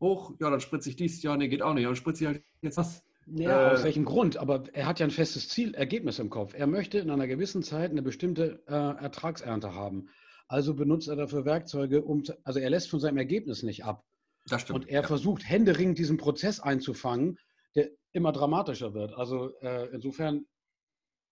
hoch, 0.00 0.34
ja, 0.40 0.50
dann 0.50 0.60
spritze 0.60 0.90
ich 0.90 0.96
dies, 0.96 1.22
ja, 1.22 1.36
nee, 1.36 1.48
geht 1.48 1.62
auch 1.62 1.74
nicht, 1.74 1.86
dann 1.86 1.96
spritze 1.96 2.24
ich 2.24 2.28
halt 2.28 2.42
jetzt 2.60 2.76
was. 2.76 3.02
Ja, 3.26 3.70
äh, 3.70 3.74
aus 3.74 3.84
welchem 3.84 4.04
Grund? 4.04 4.36
Aber 4.36 4.64
er 4.72 4.86
hat 4.86 4.98
ja 4.98 5.06
ein 5.06 5.12
festes 5.12 5.48
Ziel, 5.48 5.74
Ergebnis 5.74 6.18
im 6.18 6.28
Kopf. 6.28 6.54
Er 6.54 6.66
möchte 6.66 6.98
in 6.98 7.08
einer 7.08 7.28
gewissen 7.28 7.62
Zeit 7.62 7.92
eine 7.92 8.02
bestimmte 8.02 8.62
äh, 8.66 8.72
Ertragsernte 8.72 9.74
haben. 9.74 10.08
Also 10.48 10.74
benutzt 10.74 11.08
er 11.08 11.16
dafür 11.16 11.44
Werkzeuge, 11.44 12.02
um, 12.02 12.24
also 12.44 12.58
er 12.58 12.68
lässt 12.68 12.90
von 12.90 13.00
seinem 13.00 13.18
Ergebnis 13.18 13.62
nicht 13.62 13.84
ab. 13.84 14.04
Das 14.46 14.62
stimmt. 14.62 14.80
Und 14.80 14.88
er 14.88 15.02
ja. 15.02 15.06
versucht 15.06 15.48
händeringend 15.48 15.98
diesen 15.98 16.16
Prozess 16.16 16.60
einzufangen, 16.60 17.38
der 17.74 17.90
immer 18.12 18.32
dramatischer 18.32 18.94
wird. 18.94 19.14
Also 19.14 19.58
äh, 19.60 19.88
insofern 19.92 20.46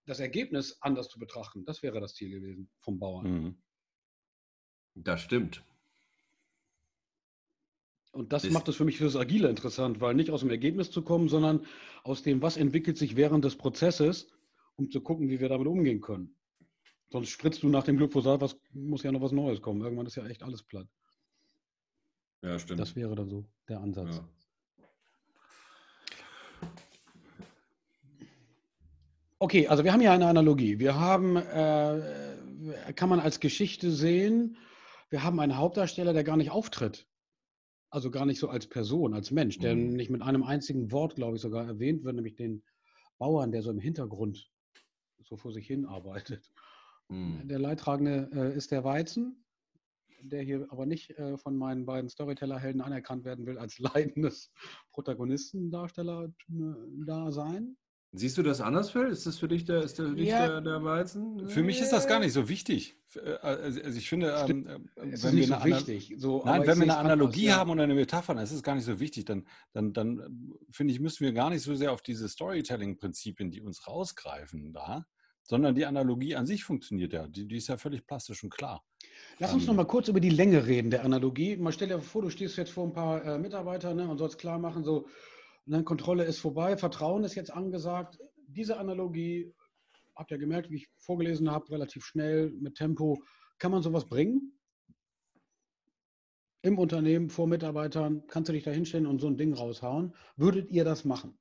das 0.06 0.20
Ergebnis 0.20 0.78
anders 0.80 1.08
zu 1.08 1.18
betrachten, 1.18 1.64
das 1.64 1.82
wäre 1.82 2.00
das 2.00 2.14
Ziel 2.14 2.30
gewesen 2.30 2.70
vom 2.80 2.98
Bauern. 2.98 3.26
Mhm. 3.30 3.62
Das 4.94 5.20
stimmt. 5.20 5.64
Und 8.12 8.32
das, 8.32 8.42
das 8.42 8.50
macht 8.50 8.68
es 8.68 8.76
für 8.76 8.84
mich 8.84 8.98
für 8.98 9.04
das 9.04 9.14
Agile 9.16 9.48
interessant, 9.48 10.00
weil 10.00 10.14
nicht 10.14 10.30
aus 10.30 10.40
dem 10.40 10.50
Ergebnis 10.50 10.90
zu 10.90 11.02
kommen, 11.02 11.28
sondern 11.28 11.64
aus 12.02 12.22
dem, 12.22 12.42
was 12.42 12.56
entwickelt 12.56 12.98
sich 12.98 13.14
während 13.14 13.44
des 13.44 13.56
Prozesses, 13.56 14.28
um 14.76 14.90
zu 14.90 15.00
gucken, 15.00 15.28
wie 15.28 15.38
wir 15.38 15.48
damit 15.48 15.68
umgehen 15.68 16.00
können. 16.00 16.36
Sonst 17.10 17.28
spritzt 17.28 17.62
du 17.62 17.68
nach 17.68 17.84
dem 17.84 17.96
Glyphosat, 17.96 18.40
was 18.40 18.58
muss 18.72 19.02
ja 19.02 19.12
noch 19.12 19.20
was 19.20 19.32
Neues 19.32 19.60
kommen. 19.60 19.82
Irgendwann 19.82 20.06
ist 20.06 20.16
ja 20.16 20.26
echt 20.26 20.42
alles 20.42 20.62
platt. 20.62 20.88
Ja, 22.42 22.58
stimmt. 22.58 22.80
Das 22.80 22.96
wäre 22.96 23.14
dann 23.14 23.28
so 23.28 23.44
der 23.68 23.80
Ansatz. 23.80 24.16
Ja. 24.16 24.28
Okay, 29.42 29.66
also 29.68 29.84
wir 29.84 29.92
haben 29.94 30.00
hier 30.00 30.12
eine 30.12 30.26
Analogie. 30.26 30.78
Wir 30.78 31.00
haben, 31.00 31.36
äh, 31.36 32.92
kann 32.94 33.08
man 33.08 33.20
als 33.20 33.40
Geschichte 33.40 33.90
sehen, 33.90 34.58
wir 35.08 35.22
haben 35.24 35.40
einen 35.40 35.56
Hauptdarsteller, 35.56 36.12
der 36.12 36.24
gar 36.24 36.36
nicht 36.36 36.50
auftritt. 36.50 37.08
Also 37.88 38.10
gar 38.10 38.26
nicht 38.26 38.38
so 38.38 38.50
als 38.50 38.66
Person, 38.66 39.14
als 39.14 39.30
Mensch, 39.30 39.58
der 39.58 39.74
mhm. 39.74 39.94
nicht 39.94 40.10
mit 40.10 40.20
einem 40.20 40.42
einzigen 40.42 40.92
Wort, 40.92 41.16
glaube 41.16 41.36
ich, 41.36 41.42
sogar 41.42 41.66
erwähnt 41.66 42.04
wird, 42.04 42.16
nämlich 42.16 42.36
den 42.36 42.62
Bauern, 43.18 43.50
der 43.50 43.62
so 43.62 43.70
im 43.70 43.80
Hintergrund 43.80 44.50
so 45.22 45.36
vor 45.36 45.52
sich 45.52 45.66
hin 45.66 45.86
arbeitet. 45.86 46.50
Hm. 47.08 47.48
Der 47.48 47.58
Leidtragende 47.58 48.30
äh, 48.34 48.56
ist 48.56 48.70
der 48.70 48.84
Weizen, 48.84 49.44
der 50.20 50.42
hier 50.42 50.66
aber 50.70 50.84
nicht 50.84 51.10
äh, 51.18 51.38
von 51.38 51.56
meinen 51.56 51.86
beiden 51.86 52.10
Storyteller-Helden 52.10 52.82
anerkannt 52.82 53.24
werden 53.24 53.46
will 53.46 53.58
als 53.58 53.78
leidendes 53.78 54.52
Protagonistendarsteller 54.92 56.26
äh, 56.26 56.74
da 57.06 57.32
sein. 57.32 57.76
Siehst 58.12 58.36
du 58.38 58.42
das 58.42 58.60
anders, 58.60 58.90
Phil? 58.90 59.06
Ist 59.06 59.24
das 59.26 59.38
für 59.38 59.46
dich 59.46 59.64
der, 59.64 59.82
ist 59.82 60.00
der, 60.00 60.08
ja. 60.14 60.48
der, 60.48 60.60
der, 60.62 60.82
Weizen? 60.82 61.48
Für 61.48 61.62
mich 61.62 61.80
ist 61.80 61.92
das 61.92 62.08
gar 62.08 62.18
nicht 62.18 62.32
so 62.32 62.48
wichtig. 62.48 62.96
Äh, 63.14 63.34
also, 63.40 63.80
also 63.82 63.98
ich 63.98 64.08
finde, 64.08 64.34
ähm, 64.48 64.66
äh, 64.66 65.22
wenn 65.22 65.36
wir 65.36 65.46
so 65.46 65.64
wichtig. 65.64 66.14
So, 66.16 66.42
Nein, 66.44 66.66
wenn 66.66 66.78
wir 66.78 66.84
eine 66.84 66.96
Analogie 66.96 67.46
anders, 67.46 67.58
haben 67.60 67.68
ja. 67.68 67.72
und 67.72 67.80
eine 67.80 67.94
Metapher, 67.94 68.34
dann 68.34 68.42
ist 68.42 68.50
es 68.50 68.64
gar 68.64 68.74
nicht 68.74 68.84
so 68.84 68.98
wichtig. 68.98 69.26
Dann, 69.26 69.46
dann, 69.72 69.92
dann 69.92 70.54
finde 70.72 70.92
ich, 70.92 70.98
müssen 70.98 71.24
wir 71.24 71.32
gar 71.32 71.50
nicht 71.50 71.62
so 71.62 71.76
sehr 71.76 71.92
auf 71.92 72.02
diese 72.02 72.28
Storytelling-Prinzipien, 72.28 73.52
die 73.52 73.60
uns 73.60 73.86
rausgreifen, 73.86 74.72
da, 74.72 75.06
sondern 75.44 75.76
die 75.76 75.86
Analogie 75.86 76.34
an 76.34 76.46
sich 76.46 76.64
funktioniert 76.64 77.12
ja. 77.12 77.28
Die, 77.28 77.46
die 77.46 77.56
ist 77.58 77.68
ja 77.68 77.76
völlig 77.76 78.06
plastisch 78.08 78.42
und 78.42 78.50
klar. 78.50 78.84
Lass 79.38 79.52
uns 79.52 79.62
ähm, 79.62 79.68
noch 79.68 79.74
mal 79.74 79.86
kurz 79.86 80.08
über 80.08 80.20
die 80.20 80.30
Länge 80.30 80.66
reden 80.66 80.90
der 80.90 81.04
Analogie. 81.04 81.56
Mal 81.56 81.72
stell 81.72 81.86
dir 81.86 82.00
vor, 82.00 82.22
du 82.22 82.30
stehst 82.30 82.56
jetzt 82.56 82.72
vor 82.72 82.86
ein 82.86 82.92
paar 82.92 83.24
äh, 83.24 83.38
Mitarbeitern 83.38 83.96
ne, 83.96 84.08
und 84.08 84.18
sollst 84.18 84.38
klar 84.38 84.58
machen, 84.58 84.82
so, 84.82 85.06
Ne, 85.66 85.84
Kontrolle 85.84 86.24
ist 86.24 86.38
vorbei, 86.38 86.76
Vertrauen 86.76 87.24
ist 87.24 87.34
jetzt 87.34 87.52
angesagt. 87.52 88.18
Diese 88.46 88.78
Analogie, 88.78 89.54
habt 90.16 90.30
ihr 90.30 90.38
gemerkt, 90.38 90.70
wie 90.70 90.76
ich 90.76 90.88
vorgelesen 90.98 91.50
habe, 91.50 91.70
relativ 91.70 92.04
schnell, 92.04 92.50
mit 92.50 92.74
Tempo. 92.76 93.22
Kann 93.58 93.70
man 93.70 93.82
sowas 93.82 94.06
bringen? 94.06 94.58
Im 96.62 96.78
Unternehmen, 96.78 97.30
vor 97.30 97.46
Mitarbeitern, 97.46 98.22
kannst 98.26 98.48
du 98.48 98.52
dich 98.52 98.64
da 98.64 98.70
hinstellen 98.70 99.06
und 99.06 99.20
so 99.20 99.28
ein 99.28 99.38
Ding 99.38 99.54
raushauen? 99.54 100.14
Würdet 100.36 100.70
ihr 100.70 100.84
das 100.84 101.04
machen? 101.04 101.38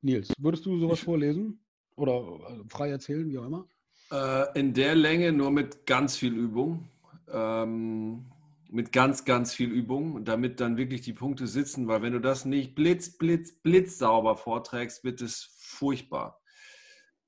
Nils, 0.00 0.32
würdest 0.38 0.66
du 0.66 0.78
sowas 0.78 0.98
ich, 0.98 1.04
vorlesen? 1.04 1.64
Oder 1.96 2.12
also 2.44 2.64
frei 2.68 2.90
erzählen, 2.90 3.28
wie 3.28 3.38
auch 3.38 3.46
immer? 3.46 3.68
Äh, 4.10 4.58
in 4.58 4.74
der 4.74 4.94
Länge 4.94 5.32
nur 5.32 5.50
mit 5.50 5.86
ganz 5.86 6.16
viel 6.16 6.34
Übung. 6.34 6.88
Ähm, 7.30 8.24
mit 8.70 8.92
ganz, 8.92 9.24
ganz 9.24 9.54
viel 9.54 9.70
Übung, 9.70 10.24
damit 10.24 10.60
dann 10.60 10.76
wirklich 10.76 11.00
die 11.00 11.12
Punkte 11.12 11.46
sitzen, 11.46 11.88
weil 11.88 12.02
wenn 12.02 12.12
du 12.12 12.20
das 12.20 12.44
nicht 12.44 12.74
blitz, 12.74 13.16
blitz, 13.16 13.52
blitz 13.60 13.98
sauber 13.98 14.36
vorträgst, 14.36 15.04
wird 15.04 15.20
es 15.22 15.54
furchtbar. 15.58 16.40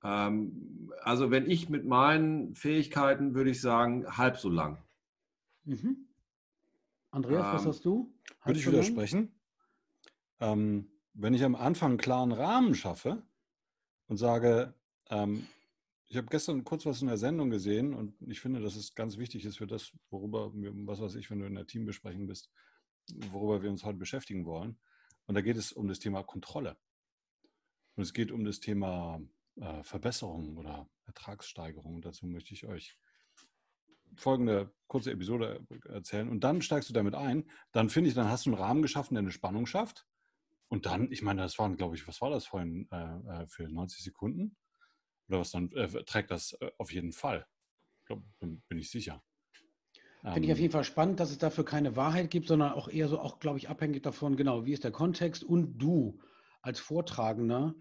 Ähm, 0.03 0.91
also 1.03 1.31
wenn 1.31 1.51
ich 1.51 1.69
mit 1.69 1.87
meinen 1.87 2.55
Fähigkeiten, 2.55 3.35
würde 3.35 3.51
ich 3.51 3.61
sagen, 3.61 4.07
halb 4.17 4.39
so 4.39 4.49
lang. 4.49 4.83
Mhm. 5.65 6.09
Andreas, 7.11 7.47
ähm, 7.47 7.55
was 7.55 7.67
hast 7.67 7.85
du? 7.85 8.15
Halb 8.41 8.47
würde 8.47 8.59
ich 8.59 8.65
so 8.65 8.73
widersprechen. 8.73 9.35
Ähm, 10.41 10.91
wenn 11.15 11.35
ich 11.35 11.45
am 11.45 11.55
Anfang 11.55 11.93
einen 11.93 11.99
klaren 11.99 12.33
Rahmen 12.33 12.75
schaffe 12.75 13.23
und 14.09 14.17
sage, 14.17 14.75
ähm, 15.11 15.47
ich 16.11 16.17
habe 16.17 16.27
gestern 16.27 16.65
kurz 16.65 16.85
was 16.87 17.03
in 17.03 17.07
der 17.07 17.17
Sendung 17.17 17.51
gesehen 17.51 17.95
und 17.95 18.17
ich 18.29 18.41
finde, 18.41 18.61
dass 18.61 18.75
es 18.75 18.97
ganz 18.97 19.17
wichtig 19.17 19.45
ist 19.45 19.59
für 19.59 19.69
das, 19.69 19.93
worüber, 20.11 20.53
wir, 20.55 20.73
was 20.87 21.01
weiß 21.01 21.15
ich, 21.15 21.31
wenn 21.31 21.39
du 21.39 21.47
in 21.47 21.55
der 21.55 21.69
Teambesprechung 21.69 22.27
bist, 22.27 22.51
worüber 23.31 23.63
wir 23.63 23.71
uns 23.71 23.85
heute 23.85 23.99
beschäftigen 23.99 24.45
wollen. 24.45 24.77
Und 25.27 25.37
da 25.37 25.41
geht 25.41 25.57
es 25.57 25.71
um 25.71 25.87
das 25.87 26.01
Thema 26.01 26.25
Kontrolle. 26.25 26.77
Und 27.95 28.03
es 28.03 28.13
geht 28.13 28.33
um 28.33 28.45
das 28.45 28.59
Thema 28.59 29.21
äh, 29.55 29.85
Verbesserung 29.85 30.57
oder 30.57 30.91
Ertragssteigerung. 31.07 31.95
Und 31.95 32.05
dazu 32.05 32.27
möchte 32.27 32.55
ich 32.55 32.67
euch 32.67 32.99
folgende 34.17 34.75
kurze 34.89 35.13
Episode 35.13 35.65
erzählen. 35.85 36.29
Und 36.29 36.43
dann 36.43 36.61
steigst 36.61 36.89
du 36.89 36.93
damit 36.93 37.15
ein. 37.15 37.49
Dann 37.71 37.89
finde 37.89 38.09
ich, 38.09 38.17
dann 38.17 38.29
hast 38.29 38.47
du 38.47 38.51
einen 38.51 38.61
Rahmen 38.61 38.83
geschaffen, 38.83 39.15
der 39.15 39.23
eine 39.23 39.31
Spannung 39.31 39.67
schafft. 39.67 40.09
Und 40.67 40.87
dann, 40.87 41.13
ich 41.13 41.23
meine, 41.23 41.43
das 41.43 41.57
waren, 41.61 41.77
glaube 41.77 41.95
ich, 41.95 42.09
was 42.09 42.21
war 42.21 42.31
das 42.31 42.47
vorhin 42.47 42.89
äh, 42.91 43.43
äh 43.43 43.47
für 43.47 43.69
90 43.69 44.03
Sekunden? 44.03 44.57
Oder 45.31 45.41
was 45.41 45.53
dann 45.53 45.71
äh, 45.73 45.89
trägt 46.05 46.31
das 46.31 46.53
äh, 46.61 46.71
auf 46.79 46.93
jeden 46.93 47.13
Fall. 47.13 47.47
Glaub, 48.07 48.23
bin, 48.39 48.63
bin 48.69 48.79
ich 48.79 48.91
sicher. 48.91 49.23
Finde 50.23 50.47
ich 50.47 50.53
auf 50.53 50.59
ähm. 50.59 50.63
jeden 50.63 50.73
Fall 50.73 50.85
spannend, 50.85 51.21
dass 51.21 51.31
es 51.31 51.39
dafür 51.39 51.65
keine 51.65 51.97
Wahrheit 51.97 52.31
gibt, 52.31 52.49
sondern 52.49 52.73
auch 52.73 52.89
eher 52.89 53.09
so, 53.09 53.19
auch 53.19 53.39
glaube 53.39 53.59
ich, 53.59 53.69
abhängig 53.69 54.03
davon, 54.03 54.37
genau, 54.37 54.67
wie 54.67 54.73
ist 54.73 54.85
der 54.85 54.91
Kontext 54.91 55.43
und 55.43 55.79
du 55.79 56.19
als 56.61 56.79
Vortragender, 56.79 57.75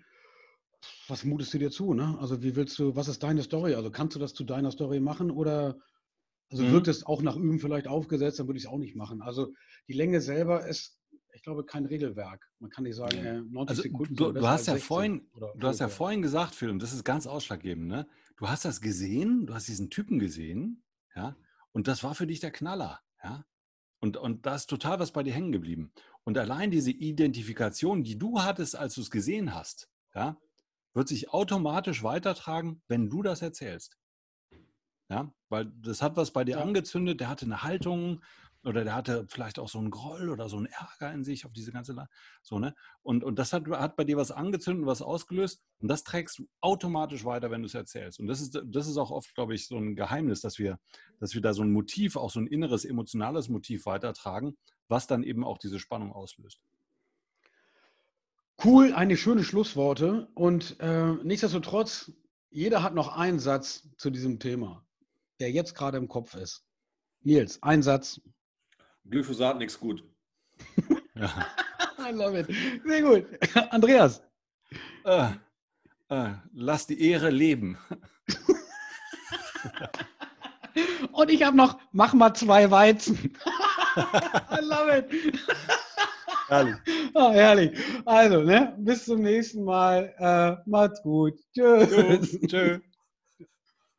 was 1.08 1.26
mutest 1.26 1.54
du 1.54 1.58
dir 1.58 1.72
zu? 1.72 1.94
Ne? 1.94 2.18
Also 2.22 2.42
wie 2.42 2.56
willst 2.56 2.80
du, 2.80 2.96
was 2.96 3.10
ist 3.10 3.24
deine 3.24 3.44
Story? 3.44 3.76
Also 3.76 3.92
kannst 3.92 4.16
du 4.16 4.20
das 4.20 4.34
zu 4.34 4.46
deiner 4.46 4.72
Story 4.72 5.02
machen 5.02 5.32
oder 5.32 5.78
also 6.52 6.64
mhm. 6.64 6.72
wirkt 6.72 6.88
es 6.88 7.06
auch 7.06 7.22
nach 7.22 7.36
Üben 7.36 7.60
vielleicht 7.60 7.88
aufgesetzt, 7.88 8.40
dann 8.40 8.48
würde 8.48 8.58
ich 8.58 8.66
es 8.66 8.70
auch 8.70 8.78
nicht 8.78 8.96
machen. 8.96 9.22
Also 9.22 9.54
die 9.88 9.94
Länge 9.94 10.22
selber 10.22 10.66
ist 10.66 10.99
ich 11.34 11.44
glaube, 11.44 11.66
kein 11.66 11.86
Regelwerk. 11.86 12.50
Man 12.60 12.70
kann 12.70 12.84
nicht 12.84 12.96
sagen, 12.96 13.18
äh, 13.18 13.42
90 13.42 13.70
also, 13.70 13.82
Sekunden. 13.82 14.16
Du, 14.16 14.32
du 14.32 14.48
hast 14.48 14.68
ja 14.68 14.76
vorhin, 14.78 15.30
du 15.34 15.68
hast 15.68 15.80
ja 15.80 15.88
vorhin 15.88 16.22
gesagt, 16.22 16.56
Phil, 16.56 16.70
und 16.70 16.80
das 16.82 16.94
ist 16.94 17.04
ganz 17.04 17.28
ausschlaggebend, 17.28 17.88
ne? 17.88 18.08
Du 18.38 18.48
hast 18.48 18.66
das 18.66 18.82
gesehen, 18.82 19.46
du 19.46 19.54
hast 19.54 19.68
diesen 19.68 19.90
Typen 19.90 20.20
gesehen, 20.20 20.84
ja, 21.16 21.36
und 21.72 21.88
das 21.88 22.04
war 22.04 22.16
für 22.16 22.28
dich 22.28 22.40
der 22.40 22.52
Knaller, 22.52 23.02
ja. 23.24 23.46
Und, 24.02 24.16
und 24.16 24.46
da 24.46 24.56
ist 24.56 24.68
total 24.68 25.00
was 25.00 25.12
bei 25.12 25.24
dir 25.24 25.34
hängen 25.34 25.52
geblieben. 25.52 25.92
Und 26.24 26.38
allein 26.38 26.72
diese 26.72 26.92
Identifikation, 26.92 28.04
die 28.04 28.18
du 28.18 28.42
hattest, 28.42 28.78
als 28.78 28.96
du 28.96 29.02
es 29.02 29.12
gesehen 29.12 29.54
hast, 29.54 29.90
ja, 30.16 30.38
wird 30.94 31.08
sich 31.10 31.32
automatisch 31.32 32.04
weitertragen, 32.04 32.82
wenn 32.88 33.10
du 33.10 33.22
das 33.22 33.42
erzählst. 33.42 33.98
Ja, 35.10 35.34
weil 35.50 35.66
das 35.82 36.02
hat 36.02 36.18
was 36.18 36.32
bei 36.32 36.44
dir 36.44 36.58
ja. 36.58 36.62
angezündet, 36.62 37.20
der 37.20 37.30
hatte 37.30 37.46
eine 37.46 37.64
Haltung, 37.64 38.24
oder 38.64 38.84
der 38.84 38.96
hatte 38.96 39.26
vielleicht 39.30 39.60
auch 39.60 39.70
so 39.70 39.80
einen 39.80 39.90
Groll 39.90 40.30
oder 40.30 40.50
so 40.50 40.58
einen 40.58 40.68
Ärger 40.68 41.14
in 41.14 41.24
sich 41.24 41.46
auf 41.46 41.54
diese 41.54 41.72
ganze 41.72 41.94
La 41.94 42.08
so 42.42 42.60
ne 42.60 42.76
und 43.04 43.24
und 43.24 43.40
das 43.40 43.54
hat, 43.54 43.68
hat 43.68 43.96
bei 43.96 44.04
dir 44.04 44.18
was 44.18 44.32
angezündet, 44.32 44.86
was 44.86 45.02
ausgelöst 45.02 45.62
und 45.80 45.88
das 45.88 46.04
trägst 46.04 46.40
du 46.40 46.48
automatisch 46.60 47.26
weiter, 47.26 47.52
wenn 47.52 47.62
du 47.62 47.68
es 47.68 47.74
erzählst 47.74 48.20
und 48.20 48.28
das 48.28 48.42
ist 48.42 48.62
das 48.66 48.88
ist 48.88 48.98
auch 48.98 49.12
oft, 49.12 49.34
glaube 49.36 49.56
ich, 49.56 49.68
so 49.68 49.78
ein 49.78 49.96
Geheimnis, 49.96 50.42
dass 50.42 50.60
wir 50.60 50.80
dass 51.20 51.34
wir 51.34 51.42
da 51.42 51.54
so 51.54 51.64
ein 51.64 51.72
Motiv, 51.72 52.16
auch 52.16 52.32
so 52.32 52.40
ein 52.40 52.48
inneres 52.48 52.86
emotionales 52.86 53.50
Motiv 53.50 53.86
weitertragen, 53.86 54.58
was 54.88 55.08
dann 55.08 55.24
eben 55.24 55.44
auch 55.44 55.58
diese 55.58 55.80
Spannung 55.80 56.12
auslöst. 56.12 56.62
Cool, 58.64 58.94
eine 58.94 59.16
schöne 59.16 59.46
Schlussworte 59.46 60.28
und 60.36 60.78
äh, 60.82 61.14
nichtsdestotrotz 61.24 62.12
jeder 62.52 62.84
hat 62.84 62.96
noch 62.96 63.16
einen 63.16 63.40
Satz 63.40 63.88
zu 63.98 64.10
diesem 64.10 64.40
Thema, 64.40 64.86
der 65.40 65.52
jetzt 65.52 65.76
gerade 65.76 65.98
im 65.98 66.08
Kopf 66.08 66.36
ist. 66.36 66.66
Nils, 67.22 67.62
ein 67.62 67.84
Satz, 67.84 68.22
Glyphosat 69.10 69.58
nichts 69.58 69.80
gut. 69.80 70.04
ja. 71.16 71.46
I 72.10 72.12
love 72.12 72.40
it. 72.40 72.48
Sehr 72.86 73.02
gut. 73.02 73.26
Andreas. 73.72 74.22
Äh, 75.04 75.32
äh, 76.10 76.30
lass 76.54 76.88
die 76.88 77.10
Ehre 77.10 77.30
leben. 77.30 77.78
Und 81.12 81.30
ich 81.30 81.44
habe 81.44 81.58
noch, 81.58 81.78
mach 81.92 82.14
mal 82.14 82.34
zwei 82.34 82.72
Weizen. 82.72 83.36
I 83.98 84.62
love 84.62 84.98
it. 84.98 85.06
Herrlich. 86.48 86.76
Oh, 87.14 87.32
herrlich. 87.32 87.78
Also, 88.06 88.42
ne, 88.42 88.74
bis 88.80 89.06
zum 89.06 89.22
nächsten 89.22 89.64
Mal. 89.64 90.14
Äh, 90.18 90.56
macht's 90.70 91.02
gut. 91.04 91.34
Tschüss. 91.54 92.40
Tschüss. 92.48 92.80